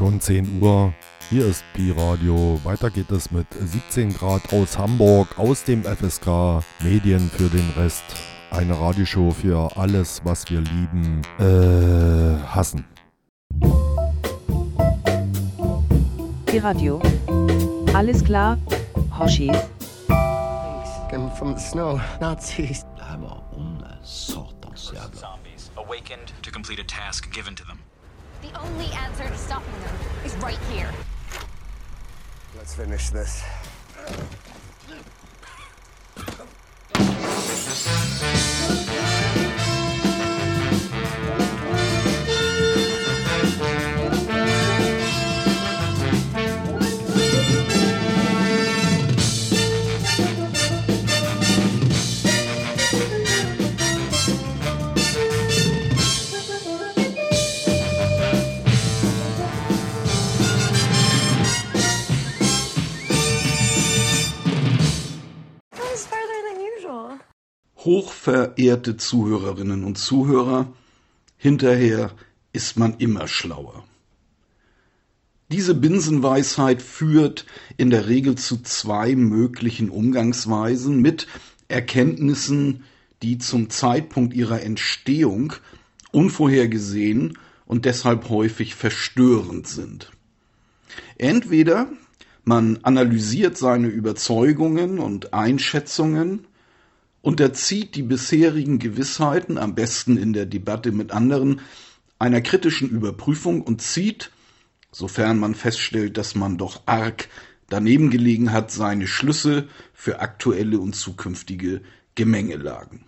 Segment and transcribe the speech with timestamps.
[0.00, 0.94] Schon 10 Uhr.
[1.28, 2.58] Hier ist Pi Radio.
[2.64, 6.64] Weiter geht es mit 17 Grad aus Hamburg, aus dem FSK.
[6.82, 8.02] Medien für den Rest.
[8.50, 12.86] Eine Radioshow für alles, was wir lieben, äh, hassen.
[16.46, 17.02] Pi Radio.
[17.92, 18.56] Alles klar,
[19.18, 19.54] Hoshis.
[21.10, 22.86] Come from the snow, Nazis.
[22.96, 25.10] Var onda satans jävla...
[25.14, 27.69] Zombies awakened to complete a task given to them.
[28.70, 30.88] The only answer to stopping them is right here.
[32.56, 33.42] Let's finish this.
[68.30, 70.72] Hochverehrte Zuhörerinnen und Zuhörer,
[71.36, 72.12] hinterher
[72.52, 73.84] ist man immer schlauer.
[75.50, 77.44] Diese Binsenweisheit führt
[77.76, 81.26] in der Regel zu zwei möglichen Umgangsweisen mit
[81.66, 82.84] Erkenntnissen,
[83.20, 85.54] die zum Zeitpunkt ihrer Entstehung
[86.12, 87.36] unvorhergesehen
[87.66, 90.12] und deshalb häufig verstörend sind.
[91.18, 91.88] Entweder
[92.44, 96.46] man analysiert seine Überzeugungen und Einschätzungen,
[97.22, 101.60] unterzieht die bisherigen Gewissheiten, am besten in der Debatte mit anderen,
[102.18, 104.30] einer kritischen Überprüfung und zieht,
[104.92, 107.28] sofern man feststellt, dass man doch arg
[107.68, 111.82] daneben gelegen hat, seine Schlüsse für aktuelle und zukünftige
[112.14, 113.04] Gemengelagen.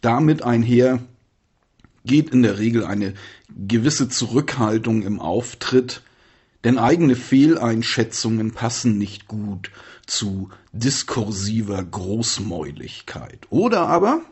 [0.00, 1.02] Damit einher
[2.04, 3.14] geht in der Regel eine
[3.48, 6.02] gewisse Zurückhaltung im Auftritt,
[6.66, 9.70] denn eigene Fehleinschätzungen passen nicht gut
[10.04, 13.46] zu diskursiver Großmäuligkeit.
[13.50, 14.22] Oder aber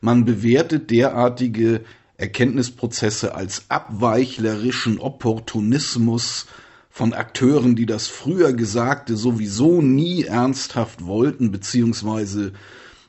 [0.00, 1.80] man bewertet derartige
[2.16, 6.46] Erkenntnisprozesse als abweichlerischen Opportunismus
[6.90, 12.52] von Akteuren, die das früher Gesagte sowieso nie ernsthaft wollten, beziehungsweise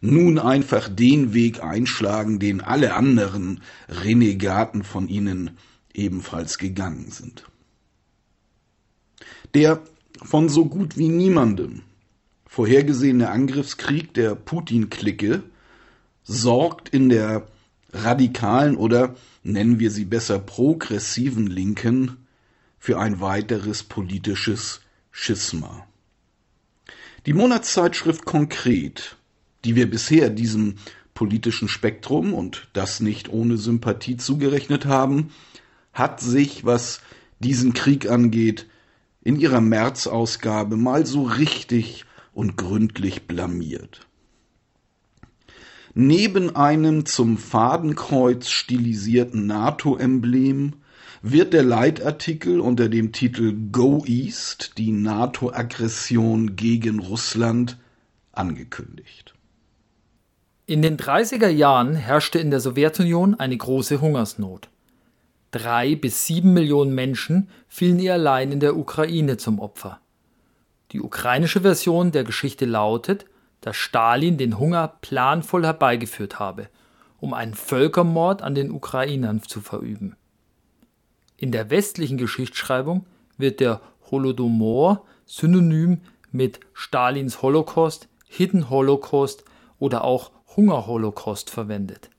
[0.01, 5.51] nun einfach den Weg einschlagen, den alle anderen Renegaten von ihnen
[5.93, 7.45] ebenfalls gegangen sind.
[9.55, 9.81] Der
[10.21, 11.83] von so gut wie niemandem
[12.45, 15.43] vorhergesehene Angriffskrieg der Putin-Clique
[16.25, 17.47] sorgt in der
[17.93, 22.17] radikalen oder nennen wir sie besser progressiven Linken
[22.79, 25.87] für ein weiteres politisches Schisma.
[27.25, 29.16] Die Monatszeitschrift Konkret,
[29.63, 30.75] die wir bisher diesem
[31.13, 35.31] politischen Spektrum und das nicht ohne Sympathie zugerechnet haben,
[35.93, 36.99] hat sich, was
[37.39, 38.67] diesen Krieg angeht,
[39.25, 44.07] in ihrer März-Ausgabe mal so richtig und gründlich blamiert.
[45.95, 50.73] Neben einem zum Fadenkreuz stilisierten NATO-Emblem
[51.21, 57.77] wird der Leitartikel unter dem Titel Go East, die NATO-Aggression gegen Russland,
[58.31, 59.33] angekündigt.
[60.67, 64.69] In den 30er Jahren herrschte in der Sowjetunion eine große Hungersnot.
[65.51, 70.00] Drei bis sieben Millionen Menschen fielen ihr allein in der Ukraine zum Opfer.
[70.91, 73.25] Die ukrainische Version der Geschichte lautet,
[73.61, 76.69] dass Stalin den Hunger planvoll herbeigeführt habe,
[77.19, 80.16] um einen Völkermord an den Ukrainern zu verüben.
[81.38, 83.05] In der westlichen Geschichtsschreibung
[83.38, 86.01] wird der Holodomor synonym
[86.31, 89.44] mit Stalins Holocaust, Hidden Holocaust
[89.79, 92.09] oder auch Hungerholocaust verwendet.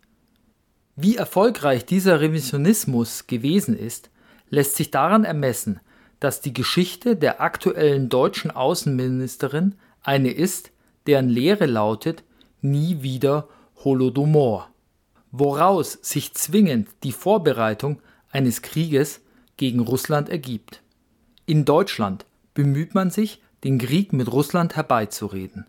[0.99, 4.09] Wie erfolgreich dieser Revisionismus gewesen ist,
[4.49, 5.81] lässt sich daran ermessen,
[6.21, 10.71] dass die Geschichte der aktuellen deutschen Außenministerin eine ist,
[11.07, 12.25] deren Lehre lautet
[12.63, 13.47] nie wieder
[13.85, 14.71] Holodomor,
[15.31, 18.01] woraus sich zwingend die Vorbereitung
[18.31, 19.21] eines Krieges
[19.59, 20.81] gegen Russland ergibt.
[21.45, 22.25] In Deutschland
[22.55, 25.67] bemüht man sich, den Krieg mit Russland herbeizureden.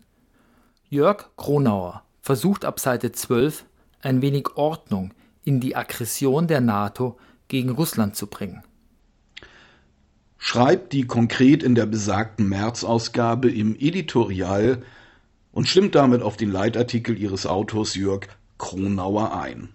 [0.88, 3.66] Jörg Kronauer versucht ab Seite 12
[4.00, 5.12] ein wenig Ordnung
[5.48, 7.16] in die Aggression der NATO
[7.48, 8.62] gegen Russland zu bringen.
[10.36, 14.82] Schreibt die konkret in der besagten März-Ausgabe im Editorial
[15.50, 18.28] und stimmt damit auf den Leitartikel ihres Autors Jörg
[18.58, 19.70] Kronauer ein.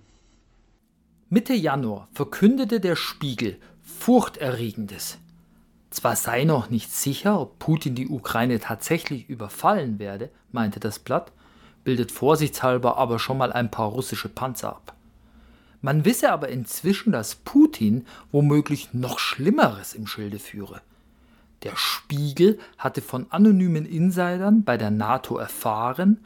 [1.30, 5.18] Mitte Januar verkündete der Spiegel Furchterregendes.
[5.90, 11.32] Zwar sei noch nicht sicher, ob Putin die Ukraine tatsächlich überfallen werde, meinte das Blatt,
[11.84, 14.96] bildet vorsichtshalber aber schon mal ein paar russische Panzer ab.
[15.84, 20.82] Man wisse aber inzwischen, dass Putin womöglich noch Schlimmeres im Schilde führe.
[21.64, 26.26] Der Spiegel hatte von anonymen Insidern bei der NATO erfahren,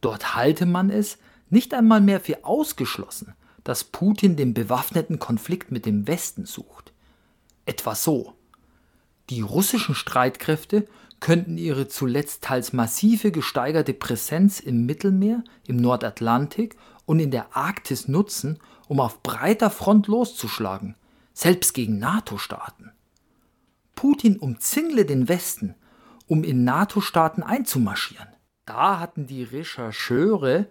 [0.00, 1.18] dort halte man es
[1.50, 6.92] nicht einmal mehr für ausgeschlossen, dass Putin den bewaffneten Konflikt mit dem Westen sucht.
[7.64, 8.34] Etwa so.
[9.30, 10.88] Die russischen Streitkräfte
[11.20, 16.74] könnten ihre zuletzt teils massive gesteigerte Präsenz im Mittelmeer, im Nordatlantik
[17.04, 18.58] und in der Arktis nutzen,
[18.88, 20.94] um auf breiter Front loszuschlagen,
[21.32, 22.92] selbst gegen NATO-Staaten.
[23.94, 25.74] Putin umzingle den Westen,
[26.26, 28.28] um in NATO-Staaten einzumarschieren.
[28.64, 30.66] Da hatten die Rechercheure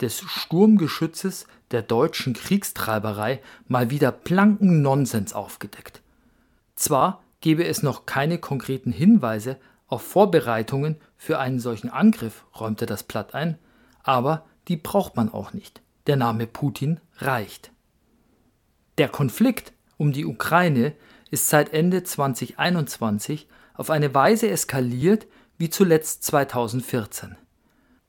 [0.00, 6.02] des Sturmgeschützes der deutschen Kriegstreiberei mal wieder blanken Nonsens aufgedeckt.
[6.74, 13.02] Zwar gebe es noch keine konkreten Hinweise auf Vorbereitungen für einen solchen Angriff, räumte das
[13.02, 13.58] Blatt ein,
[14.02, 15.83] aber die braucht man auch nicht.
[16.06, 17.72] Der Name Putin reicht.
[18.98, 20.92] Der Konflikt um die Ukraine
[21.30, 27.36] ist seit Ende 2021 auf eine Weise eskaliert wie zuletzt 2014.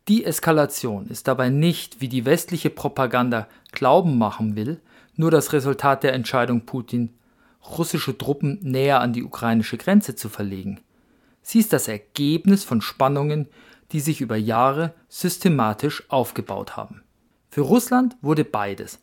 [0.10, 4.82] Die Eskalation ist dabei nicht, wie die westliche Propaganda glauben machen will,
[5.16, 7.14] nur das Resultat der Entscheidung Putin,
[7.78, 10.82] russische Truppen näher an die ukrainische Grenze zu verlegen.
[11.42, 13.48] Sie ist das Ergebnis von Spannungen,
[13.94, 17.05] die sich über Jahre systematisch aufgebaut haben.
[17.56, 19.00] Für Russland wurde beides,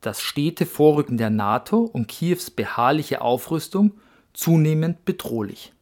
[0.00, 3.92] das stete Vorrücken der NATO und Kiews beharrliche Aufrüstung,
[4.32, 5.72] zunehmend bedrohlich.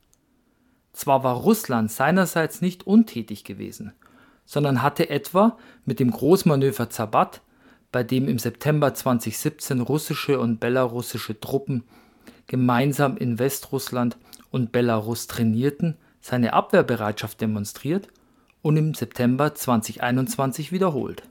[0.92, 3.94] Zwar war Russland seinerseits nicht untätig gewesen,
[4.44, 5.56] sondern hatte etwa
[5.86, 7.40] mit dem Großmanöver Zabat,
[7.90, 11.84] bei dem im September 2017 russische und belarussische Truppen
[12.46, 14.18] gemeinsam in Westrussland
[14.50, 18.08] und Belarus trainierten, seine Abwehrbereitschaft demonstriert
[18.60, 21.22] und im September 2021 wiederholt.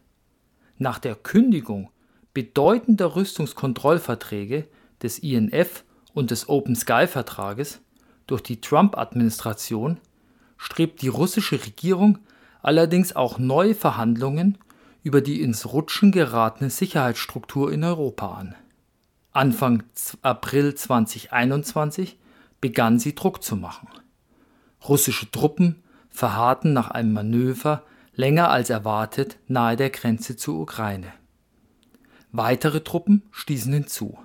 [0.77, 1.89] Nach der Kündigung
[2.33, 4.67] bedeutender Rüstungskontrollverträge
[5.01, 5.83] des INF
[6.13, 7.81] und des Open Sky Vertrages
[8.27, 9.99] durch die Trump-Administration
[10.57, 12.19] strebt die russische Regierung
[12.61, 14.57] allerdings auch neue Verhandlungen
[15.03, 18.55] über die ins Rutschen geratene Sicherheitsstruktur in Europa an.
[19.33, 19.83] Anfang
[20.21, 22.17] April 2021
[22.61, 23.89] begann sie Druck zu machen.
[24.87, 27.83] Russische Truppen verharrten nach einem Manöver
[28.15, 31.11] länger als erwartet nahe der Grenze zur Ukraine.
[32.31, 34.17] Weitere Truppen stießen hinzu.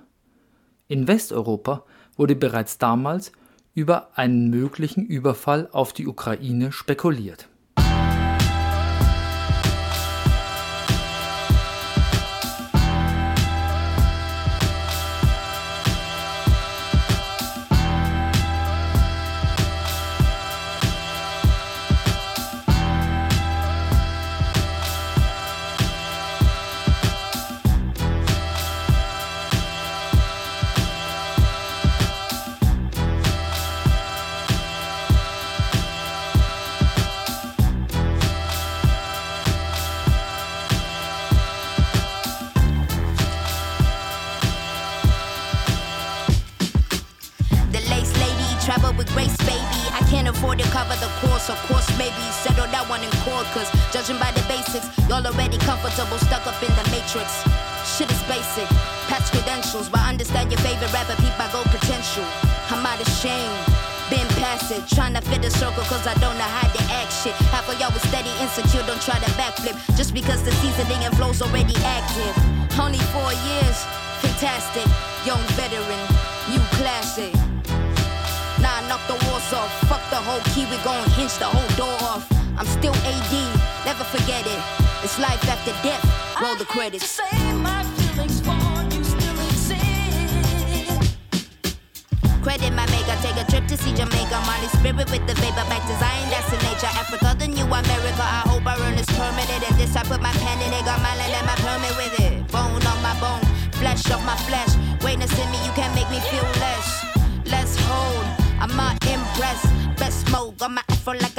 [0.87, 3.31] In Westeuropa wurde bereits damals
[3.73, 7.49] über einen möglichen Überfall auf die Ukraine spekuliert.
[99.69, 99.95] in this.
[99.95, 102.51] I put my pen in it, got my land and my permit with it.
[102.51, 104.71] Bone on my bone, flesh on my flesh.
[105.03, 107.05] Witness in me, you can't make me feel less.
[107.45, 108.25] Let's hold,
[108.59, 109.67] I'm not impressed.
[109.97, 111.38] Best smoke on my iPhone like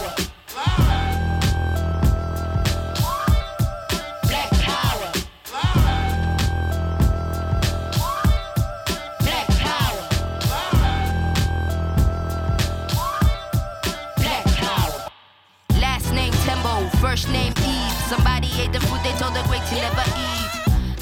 [17.11, 17.91] First name Eve.
[18.07, 20.49] Somebody ate the food they told the great to never eat.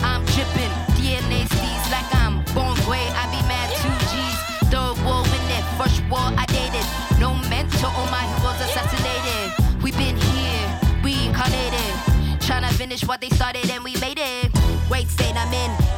[0.02, 3.14] I'm dripping, DNA sees like I'm born great.
[3.14, 4.72] I be mad two G's.
[4.74, 6.82] Third war in first war I dated.
[7.20, 9.84] No mentor, all my heroes assassinated.
[9.84, 11.94] We been here, reincarnated.
[12.42, 14.49] Trying to finish what they started and we made it.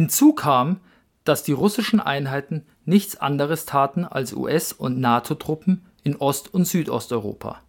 [0.00, 0.80] Hinzu kam,
[1.24, 7.60] dass die russischen Einheiten nichts anderes taten als US- und NATO-Truppen in Ost- und Südosteuropa.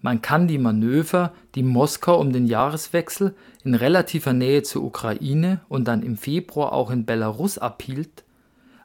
[0.00, 3.34] Man kann die Manöver, die Moskau um den Jahreswechsel
[3.64, 8.24] in relativer Nähe zur Ukraine und dann im Februar auch in Belarus abhielt,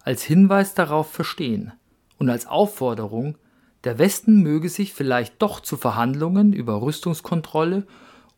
[0.03, 1.71] als Hinweis darauf verstehen
[2.17, 3.37] und als Aufforderung,
[3.85, 7.87] der Westen möge sich vielleicht doch zu Verhandlungen über Rüstungskontrolle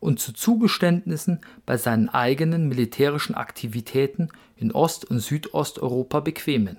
[0.00, 6.78] und zu Zugeständnissen bei seinen eigenen militärischen Aktivitäten in Ost- und Südosteuropa bequemen,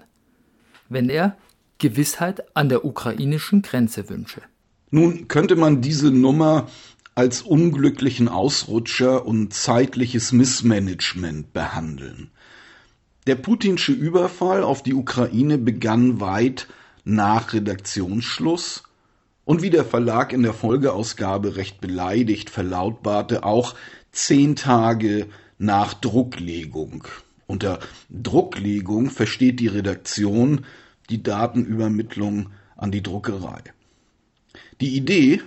[0.90, 1.38] wenn er
[1.78, 4.42] Gewissheit an der ukrainischen Grenze wünsche.
[4.92, 6.68] Nun könnte man diese Nummer
[7.16, 12.32] als unglücklichen Ausrutscher und zeitliches Missmanagement behandeln.
[13.28, 16.68] Der putinsche Überfall auf die Ukraine begann weit
[17.04, 18.84] nach Redaktionsschluss
[19.50, 23.74] und wie der Verlag in der Folgeausgabe recht beleidigt verlautbarte, auch
[24.12, 25.26] zehn Tage
[25.58, 27.08] nach Drucklegung.
[27.48, 27.80] Unter
[28.12, 30.68] Drucklegung versteht die Redaktion
[31.10, 33.64] die Datenübermittlung an die Druckerei.
[34.82, 35.42] Die Idee,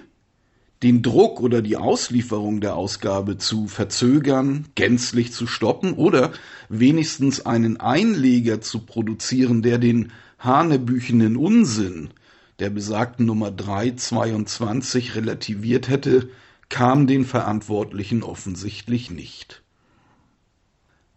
[0.82, 6.32] den Druck oder die Auslieferung der Ausgabe zu verzögern, gänzlich zu stoppen oder
[6.68, 12.10] wenigstens einen Einleger zu produzieren, der den hanebüchenen Unsinn
[12.58, 16.30] der besagten Nummer 322 relativiert hätte,
[16.68, 19.62] kam den Verantwortlichen offensichtlich nicht.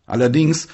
[0.06, 0.68] Allerdings,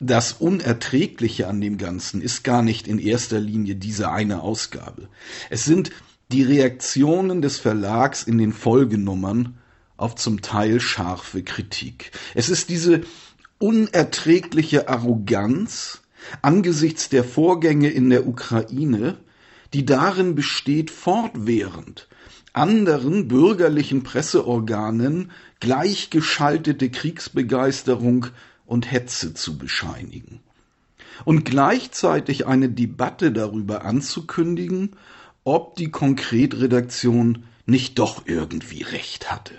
[0.00, 5.08] das Unerträgliche an dem Ganzen ist gar nicht in erster Linie diese eine Ausgabe.
[5.50, 5.90] Es sind
[6.32, 9.58] die Reaktionen des Verlags in den Folgenummern
[9.96, 12.10] auf zum Teil scharfe Kritik.
[12.34, 13.02] Es ist diese
[13.58, 16.02] unerträgliche Arroganz
[16.42, 19.18] angesichts der Vorgänge in der Ukraine,
[19.74, 22.08] die darin besteht, fortwährend
[22.54, 28.28] anderen bürgerlichen Presseorganen gleichgeschaltete Kriegsbegeisterung
[28.64, 30.40] und Hetze zu bescheinigen.
[31.24, 34.96] Und gleichzeitig eine Debatte darüber anzukündigen,
[35.42, 39.54] ob die Konkretredaktion nicht doch irgendwie recht hatte.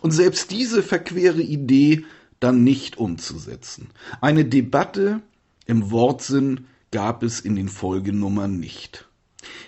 [0.00, 2.04] Und selbst diese verquere Idee
[2.38, 3.88] dann nicht umzusetzen.
[4.20, 5.20] Eine Debatte
[5.66, 9.07] im Wortsinn gab es in den Folgenummern nicht.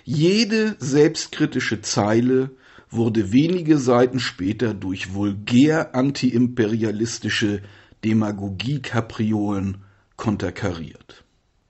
[0.03, 2.51] Jede selbstkritische Zeile
[2.89, 7.61] wurde wenige Seiten später durch vulgär antiimperialistische
[8.03, 9.77] Demagogie-Kapriolen
[10.17, 11.23] konterkariert.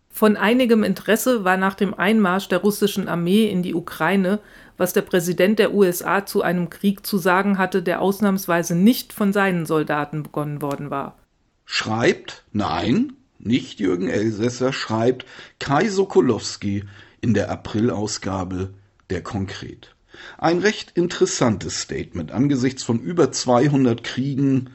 [0.10, 4.40] Von einigem Interesse war nach dem Einmarsch der russischen Armee in die Ukraine,
[4.78, 9.32] was der Präsident der USA zu einem Krieg zu sagen hatte, der ausnahmsweise nicht von
[9.32, 11.18] seinen Soldaten begonnen worden war.
[11.66, 15.26] Schreibt, nein, nicht Jürgen Elsässer, schreibt
[15.60, 16.84] Kai Sokolowski
[17.22, 18.74] in der April-Ausgabe
[19.10, 19.96] der Konkret.
[20.38, 24.72] Ein recht interessantes Statement angesichts von über 200 Kriegen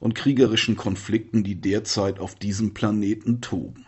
[0.00, 3.86] und kriegerischen Konflikten, die derzeit auf diesem Planeten toben.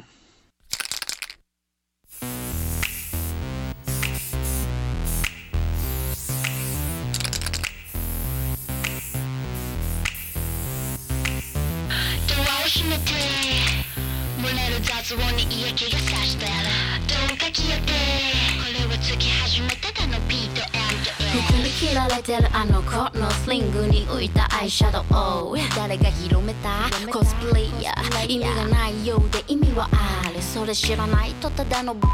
[15.87, 16.04] Du
[22.09, 25.57] られてるあの子のスリングに浮いたアイシャドウ。
[25.75, 26.91] 誰が広めた？
[27.11, 28.27] コスプレイヤー。
[28.27, 30.43] 意味がないようで意味はある。
[30.43, 32.13] それ知らないとただのブル。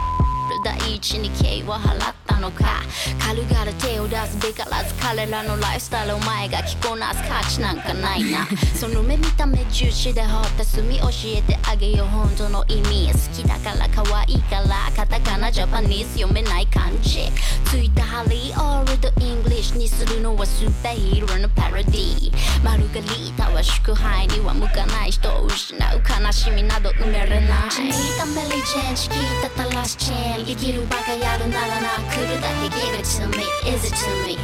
[0.65, 2.80] 第一に刑を払ったのか。
[3.19, 8.47] 軽々手を出すべからず彼らのライフスタイルお前が着こなす価値なんかないな。
[8.75, 12.07] その目見た目重視で掘った墨教えてあげよう。
[12.09, 17.31] 本当の意味好きだから可愛いからカタカナジャパニーズ読めない漢字
[17.65, 22.33] ついたハリーオールドイングリッシュにするのはスーパーヒーローのパロディ
[22.65, 26.03] マルガリータは祝杯には向かない人を失う。
[26.25, 27.71] 悲しみなど埋めれない。
[27.71, 30.47] 血にためリチェンジ聞いたたらしチェーン。
[30.47, 34.38] 生きるバカやるならな来るだけ Give it to me is it to me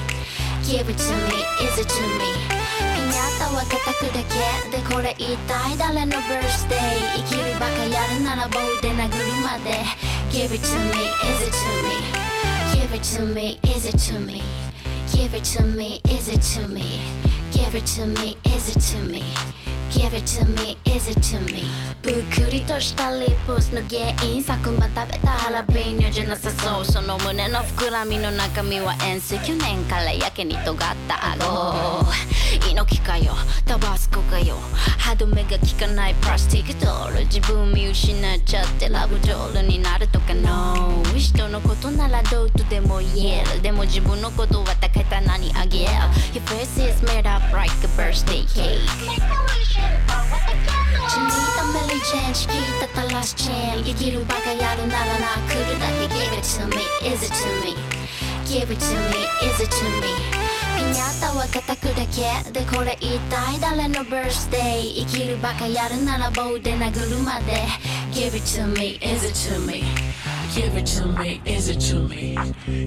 [0.68, 2.30] Give it to me is it to me
[2.96, 6.80] ピニャッタは叩くだけでこれ一体誰のバースデー
[7.18, 9.84] 生きるバカやるなら棒で殴るまで
[10.32, 10.92] Give it to me
[11.28, 12.22] is it to me
[12.74, 14.42] Give it to me is it to me
[15.14, 17.00] Give it to me is it to me
[17.52, 19.24] Give it to me is it to me
[19.91, 21.65] Give it to me, is it to me?
[22.03, 22.15] ぷっ
[22.47, 26.85] くりとしたリップスの原因昨晩食べたハラペーニョじゃなさそう。
[26.85, 32.05] その胸の膨らみの中身は塩水去年からやけに尖った顎。
[32.71, 33.35] 猪木かよ。
[33.65, 34.57] タバスコかよ。
[34.99, 37.25] 歯止めが効かないプラスティックドール。
[37.27, 40.35] 自分見失っちゃってラブドールになるとか。
[40.35, 43.63] No 人のことならどうとでも言える。
[43.63, 45.87] でも自分のことは高い棚にあげる
[46.33, 48.81] Your face is made up like a birthday cake
[49.77, 52.33] To me, I'm Millie Jen.
[56.09, 56.85] Give it to me?
[57.05, 57.73] Is it to me?
[58.47, 59.23] Give it to me.
[59.43, 60.37] Is it to me?
[60.93, 67.65] にあったは固くだけでこれ一体誰のバースデー生きるバカやるなら棒で殴るまで
[68.13, 69.83] Give it to me, is it to me
[70.55, 72.37] Give it to me, is it to me?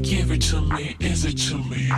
[0.01, 1.89] Give it to me, is it to me?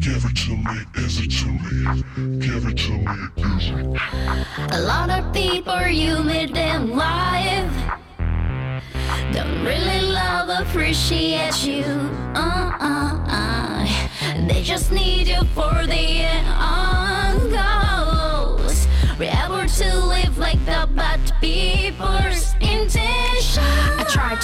[0.00, 2.38] Give it to me, is it to me?
[2.38, 3.16] Give it to me,
[3.56, 4.72] is it?
[4.72, 7.72] A lot of people you meet in life
[9.32, 11.84] don't really love, appreciate you.
[12.34, 14.46] Uh, uh, uh.
[14.48, 16.54] They just need you for the end
[19.24, 19.43] able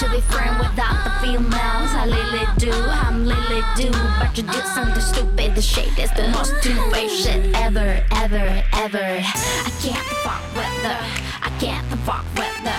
[0.01, 1.93] to be friend without the females.
[1.93, 3.91] I really do, I'm really do.
[4.19, 5.55] But you did something stupid.
[5.55, 9.21] The shade is the most two-faced shit ever, ever, ever.
[9.69, 10.97] I can't fuck with the.
[11.47, 12.79] I can't fuck with the.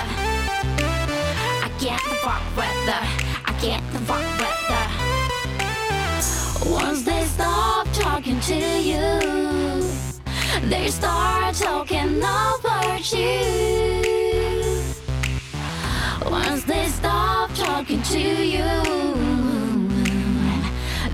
[1.62, 2.97] I can't fuck with the.
[3.45, 4.81] I can't fuck with the.
[6.71, 9.19] Once they stop talking to you,
[10.69, 14.20] they start talking about you.
[16.29, 18.69] Once they stop talking to you,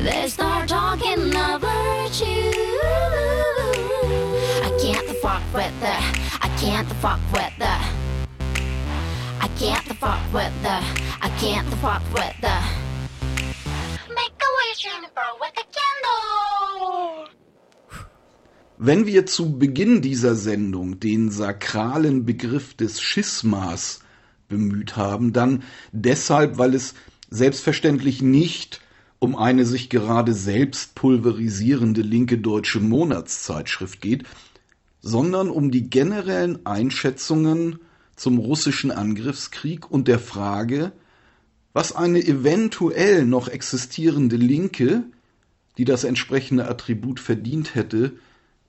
[0.04, 2.52] they start talking about you.
[4.64, 5.96] I can't fuck with the.
[6.42, 7.76] I can't fuck with the.
[9.40, 10.78] I can't fuck with the.
[11.22, 12.58] I can't fuck with the.
[14.10, 17.28] Make a wish and burn with a candle.
[18.80, 24.02] Wenn wir zu Beginn dieser Sendung den sakralen Begriff des Schismas
[24.48, 26.94] bemüht haben, dann deshalb, weil es
[27.30, 28.82] selbstverständlich nicht
[29.20, 34.24] um eine sich gerade selbst pulverisierende linke deutsche Monatszeitschrift geht,
[35.02, 37.80] sondern um die generellen Einschätzungen
[38.16, 40.92] zum russischen Angriffskrieg und der Frage,
[41.74, 45.04] was eine eventuell noch existierende Linke,
[45.78, 48.14] die das entsprechende Attribut verdient hätte,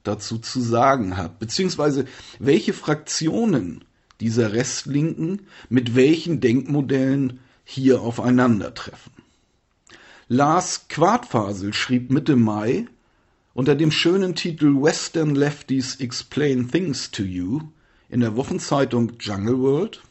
[0.03, 2.05] dazu zu sagen hat, beziehungsweise
[2.39, 3.85] welche Fraktionen
[4.21, 9.13] dieser Restlinken mit welchen Denkmodellen hier aufeinandertreffen.
[10.29, 12.87] Lars Quadfasel schrieb Mitte Mai
[13.55, 17.61] unter dem schönen Titel Western Lefties Explain Things to You
[18.09, 20.03] in der Wochenzeitung Jungle World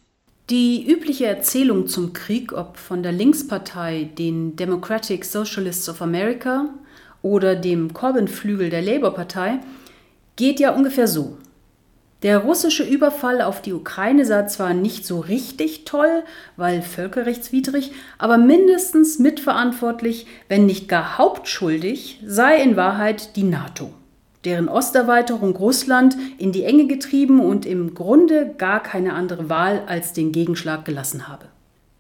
[0.50, 6.74] Die übliche Erzählung zum Krieg, ob von der Linkspartei, den Democratic Socialists of America
[7.22, 9.60] oder dem Corbyn-Flügel der Labour-Partei,
[10.36, 11.38] geht ja ungefähr so.
[12.24, 16.24] Der russische Überfall auf die Ukraine sah zwar nicht so richtig toll,
[16.56, 23.92] weil völkerrechtswidrig, aber mindestens mitverantwortlich, wenn nicht gar hauptschuldig, sei in Wahrheit die NATO,
[24.46, 30.14] deren Osterweiterung Russland in die Enge getrieben und im Grunde gar keine andere Wahl als
[30.14, 31.46] den Gegenschlag gelassen habe.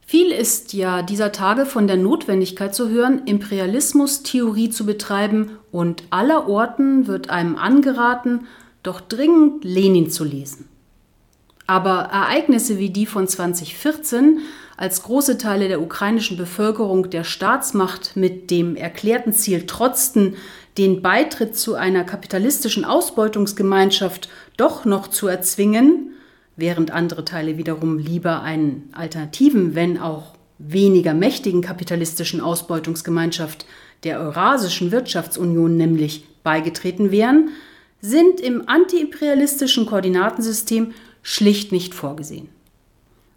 [0.08, 7.06] Viel ist ja dieser Tage von der Notwendigkeit zu hören, Imperialismus-Theorie zu betreiben und allerorten
[7.08, 8.47] wird einem angeraten,
[8.88, 10.69] doch dringend Lenin zu lesen.
[11.67, 14.39] Aber Ereignisse wie die von 2014,
[14.78, 20.36] als große Teile der ukrainischen Bevölkerung der Staatsmacht mit dem erklärten Ziel trotzten,
[20.78, 26.12] den Beitritt zu einer kapitalistischen Ausbeutungsgemeinschaft doch noch zu erzwingen,
[26.56, 33.65] während andere Teile wiederum lieber einen alternativen, wenn auch weniger mächtigen kapitalistischen Ausbeutungsgemeinschaft
[34.04, 37.50] der Eurasischen Wirtschaftsunion nämlich beigetreten wären,
[38.01, 42.49] sind im antiimperialistischen Koordinatensystem schlicht nicht vorgesehen.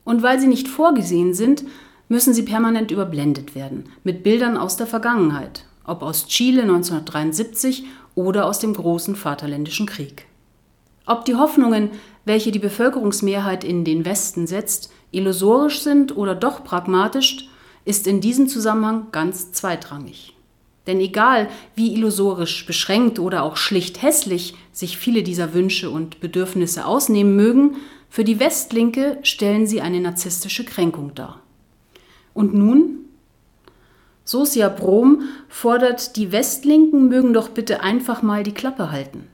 [0.05, 1.65] Und weil sie nicht vorgesehen sind,
[2.09, 8.47] müssen sie permanent überblendet werden mit Bildern aus der Vergangenheit, ob aus Chile 1973 oder
[8.47, 10.27] aus dem großen Vaterländischen Krieg.
[11.07, 11.91] Ob die Hoffnungen,
[12.25, 17.49] welche die Bevölkerungsmehrheit in den Westen setzt, illusorisch sind oder doch pragmatisch,
[17.85, 20.37] ist in diesem Zusammenhang ganz zweitrangig.
[20.87, 26.87] Denn egal, wie illusorisch, beschränkt oder auch schlicht hässlich sich viele dieser Wünsche und Bedürfnisse
[26.87, 27.77] ausnehmen mögen,
[28.09, 31.41] für die Westlinke stellen sie eine narzisstische Kränkung dar.
[32.35, 32.97] Und nun?
[34.25, 39.29] Sosia Brom fordert, die Westlinken mögen doch bitte einfach mal die Klappe halten.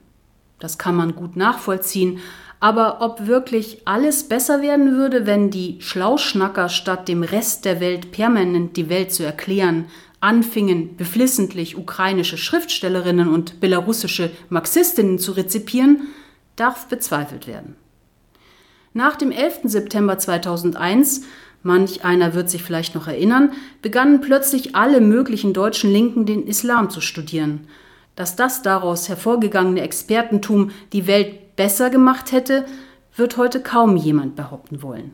[0.58, 2.18] Das kann man gut nachvollziehen,
[2.60, 8.12] aber ob wirklich alles besser werden würde, wenn die Schlauschnacker statt dem Rest der Welt
[8.12, 9.86] permanent die Welt zu erklären,
[10.26, 16.08] anfingen, beflissentlich ukrainische Schriftstellerinnen und belarussische Marxistinnen zu rezipieren,
[16.56, 17.76] darf bezweifelt werden.
[18.92, 19.60] Nach dem 11.
[19.64, 21.22] September 2001,
[21.62, 26.90] manch einer wird sich vielleicht noch erinnern, begannen plötzlich alle möglichen deutschen Linken den Islam
[26.90, 27.68] zu studieren.
[28.16, 32.66] Dass das daraus hervorgegangene Expertentum die Welt besser gemacht hätte,
[33.14, 35.12] wird heute kaum jemand behaupten wollen.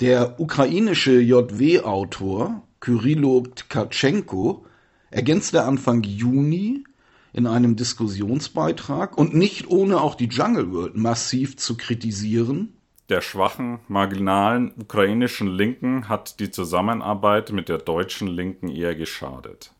[0.00, 4.66] Der ukrainische JW-Autor Kyrillo Tkatschenko
[5.10, 6.84] ergänzte Anfang Juni
[7.32, 12.76] in einem Diskussionsbeitrag und nicht ohne auch die Jungle World massiv zu kritisieren,
[13.08, 19.72] der schwachen, marginalen ukrainischen Linken hat die Zusammenarbeit mit der deutschen Linken eher geschadet.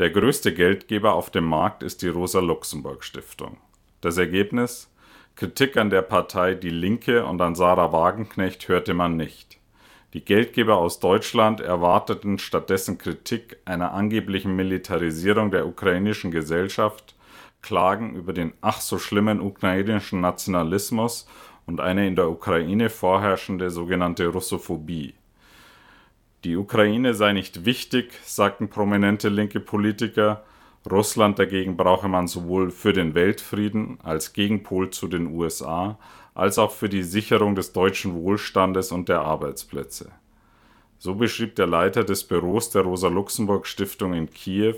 [0.00, 3.58] Der größte Geldgeber auf dem Markt ist die Rosa-Luxemburg-Stiftung.
[4.00, 4.90] Das Ergebnis?
[5.36, 9.59] Kritik an der Partei Die Linke und an Sarah Wagenknecht hörte man nicht.
[10.12, 17.14] Die Geldgeber aus Deutschland erwarteten stattdessen Kritik einer angeblichen Militarisierung der ukrainischen Gesellschaft,
[17.62, 21.28] Klagen über den ach so schlimmen ukrainischen Nationalismus
[21.64, 25.14] und eine in der Ukraine vorherrschende sogenannte Russophobie.
[26.42, 30.42] Die Ukraine sei nicht wichtig, sagten prominente linke Politiker,
[30.90, 35.98] Russland dagegen brauche man sowohl für den Weltfrieden als Gegenpol zu den USA
[36.40, 40.10] als auch für die Sicherung des deutschen Wohlstandes und der Arbeitsplätze.
[40.98, 44.76] So beschrieb der Leiter des Büros der Rosa-Luxemburg-Stiftung in Kiew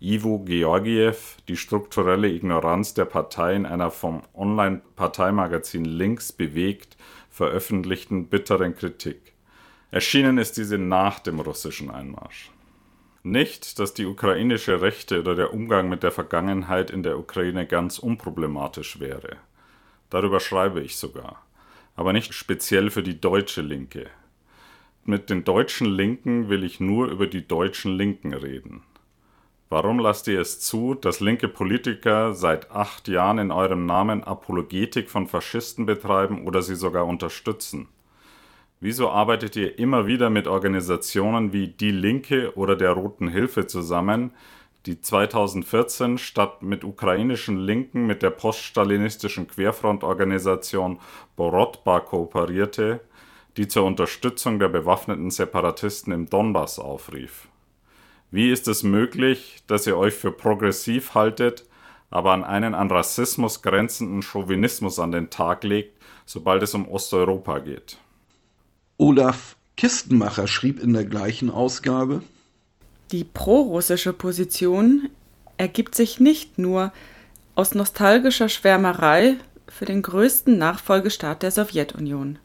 [0.00, 6.96] Ivo Georgiev die strukturelle Ignoranz der Partei in einer vom Online-Parteimagazin Links bewegt
[7.30, 9.34] veröffentlichten bitteren Kritik.
[9.92, 12.50] Erschienen ist diese nach dem russischen Einmarsch.
[13.22, 18.00] Nicht, dass die ukrainische Rechte oder der Umgang mit der Vergangenheit in der Ukraine ganz
[18.00, 19.36] unproblematisch wäre.
[20.16, 21.44] Darüber schreibe ich sogar.
[21.94, 24.06] Aber nicht speziell für die deutsche Linke.
[25.04, 28.82] Mit den deutschen Linken will ich nur über die deutschen Linken reden.
[29.68, 35.10] Warum lasst ihr es zu, dass linke Politiker seit acht Jahren in eurem Namen Apologetik
[35.10, 37.86] von Faschisten betreiben oder sie sogar unterstützen?
[38.80, 44.30] Wieso arbeitet ihr immer wieder mit Organisationen wie Die Linke oder der Roten Hilfe zusammen,
[44.86, 51.00] die 2014 statt mit ukrainischen Linken mit der poststalinistischen Querfrontorganisation
[51.34, 53.00] Borodba kooperierte,
[53.56, 57.48] die zur Unterstützung der bewaffneten Separatisten im Donbass aufrief?
[58.30, 61.64] Wie ist es möglich, dass ihr euch für progressiv haltet,
[62.10, 67.58] aber an einen an Rassismus grenzenden Chauvinismus an den Tag legt, sobald es um Osteuropa
[67.58, 67.98] geht?
[68.98, 72.22] Olaf Kistenmacher schrieb in der gleichen Ausgabe,
[73.12, 75.08] Die prorussische Position
[75.56, 76.92] ergibt sich nicht nur
[77.54, 79.36] aus nostalgischer Schwärmerei
[79.68, 82.38] für den größten Nachfolgestaat der Sowjetunion.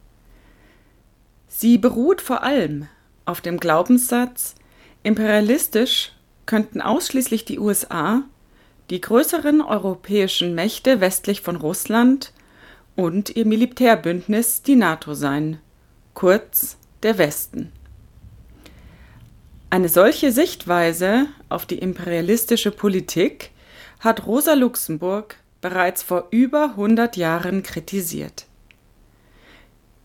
[1.47, 2.88] Sie beruht vor allem
[3.26, 4.56] auf dem Glaubenssatz,
[5.04, 6.13] imperialistisch
[6.45, 8.24] könnten ausschließlich die USA,
[8.89, 12.34] die größeren europäischen Mächte westlich von Russland
[12.95, 15.60] und ihr Militärbündnis die NATO sein,
[16.13, 17.71] kurz der Westen.
[19.72, 23.52] Eine solche Sichtweise auf die imperialistische Politik
[24.02, 28.48] hat Rosa Luxemburg bereits vor über 100 Jahren kritisiert.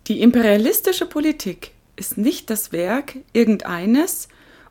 [0.06, 4.28] Die imperialistische Politik ist nicht das Werk irgendeines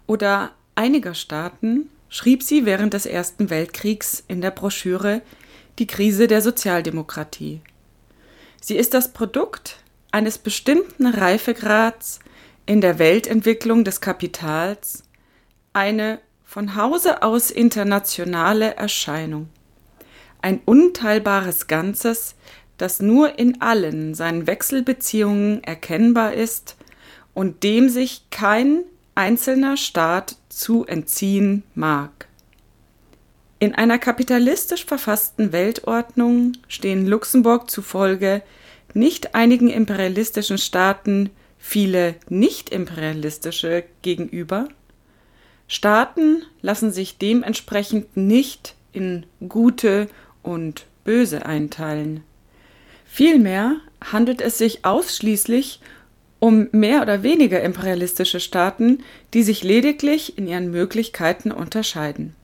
[0.08, 5.22] oder einiger Staaten, schrieb sie während des Ersten Weltkriegs in der Broschüre
[5.78, 7.60] Die Krise der Sozialdemokratie.
[8.62, 9.76] Sie ist das Produkt
[10.14, 12.22] eines bestimmten Reifegrads
[12.66, 15.04] in der Weltentwicklung des Kapitals,
[15.74, 19.50] eine von Hause aus internationale Erscheinung,
[20.42, 22.36] ein unteilbares Ganzes,
[22.78, 26.76] das nur in allen seinen Wechselbeziehungen erkennbar ist
[27.34, 28.84] und dem sich kein
[29.16, 32.28] einzelner Staat zu entziehen mag.
[33.60, 38.42] In einer kapitalistisch verfassten Weltordnung stehen Luxemburg zufolge
[38.94, 41.30] nicht einigen imperialistischen Staaten
[41.68, 44.70] viele nicht-imperialistische gegenüber.
[45.68, 50.08] Staaten lassen sich dementsprechend nicht in gute
[50.44, 52.24] und böse einteilen.
[53.04, 55.80] Vielmehr handelt es sich ausschließlich
[56.40, 59.00] um mehr oder weniger imperialistische Staaten,
[59.34, 62.36] die sich lediglich in ihren Möglichkeiten unterscheiden.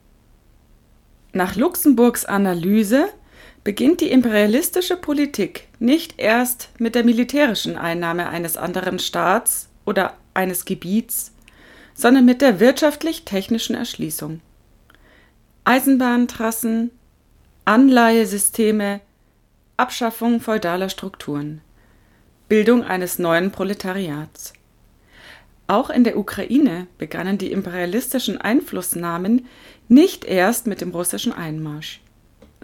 [1.31, 3.07] Nach Luxemburgs Analyse
[3.63, 10.65] beginnt die imperialistische Politik nicht erst mit der militärischen Einnahme eines anderen Staats oder eines
[10.65, 11.33] Gebiets,
[11.93, 14.41] sondern mit der wirtschaftlich-technischen Erschließung.
[15.63, 16.91] Eisenbahntrassen,
[17.65, 19.01] Anleihesysteme,
[19.77, 21.61] Abschaffung feudaler Strukturen,
[22.49, 24.53] Bildung eines neuen Proletariats.
[25.67, 29.45] Auch in der Ukraine begannen die imperialistischen Einflussnahmen
[29.87, 32.01] nicht erst mit dem russischen Einmarsch.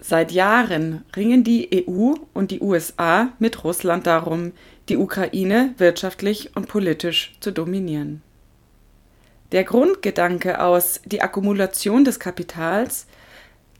[0.00, 4.52] Seit Jahren ringen die EU und die USA mit Russland darum,
[4.88, 8.22] die Ukraine wirtschaftlich und politisch zu dominieren.
[9.50, 13.06] Der Grundgedanke aus die Akkumulation des Kapitals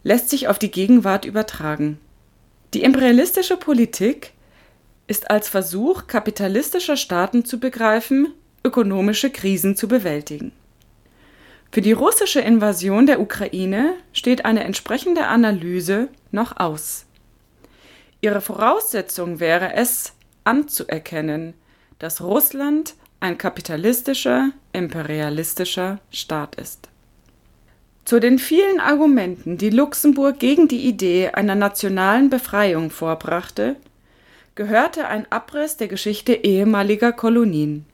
[0.02, 1.98] lässt sich auf die Gegenwart übertragen.
[2.74, 4.32] Die imperialistische Politik
[5.06, 8.32] ist als Versuch kapitalistischer Staaten zu begreifen,
[8.64, 10.52] ökonomische Krisen zu bewältigen.
[11.70, 17.04] Für die russische Invasion der Ukraine steht eine entsprechende Analyse noch aus.
[18.20, 21.54] Ihre Voraussetzung wäre es, anzuerkennen,
[21.98, 26.88] dass Russland ein kapitalistischer, imperialistischer Staat ist.
[28.04, 33.76] Zu den vielen Argumenten, die Luxemburg gegen die Idee einer nationalen Befreiung vorbrachte,
[34.54, 37.84] gehörte ein Abriss der Geschichte ehemaliger Kolonien.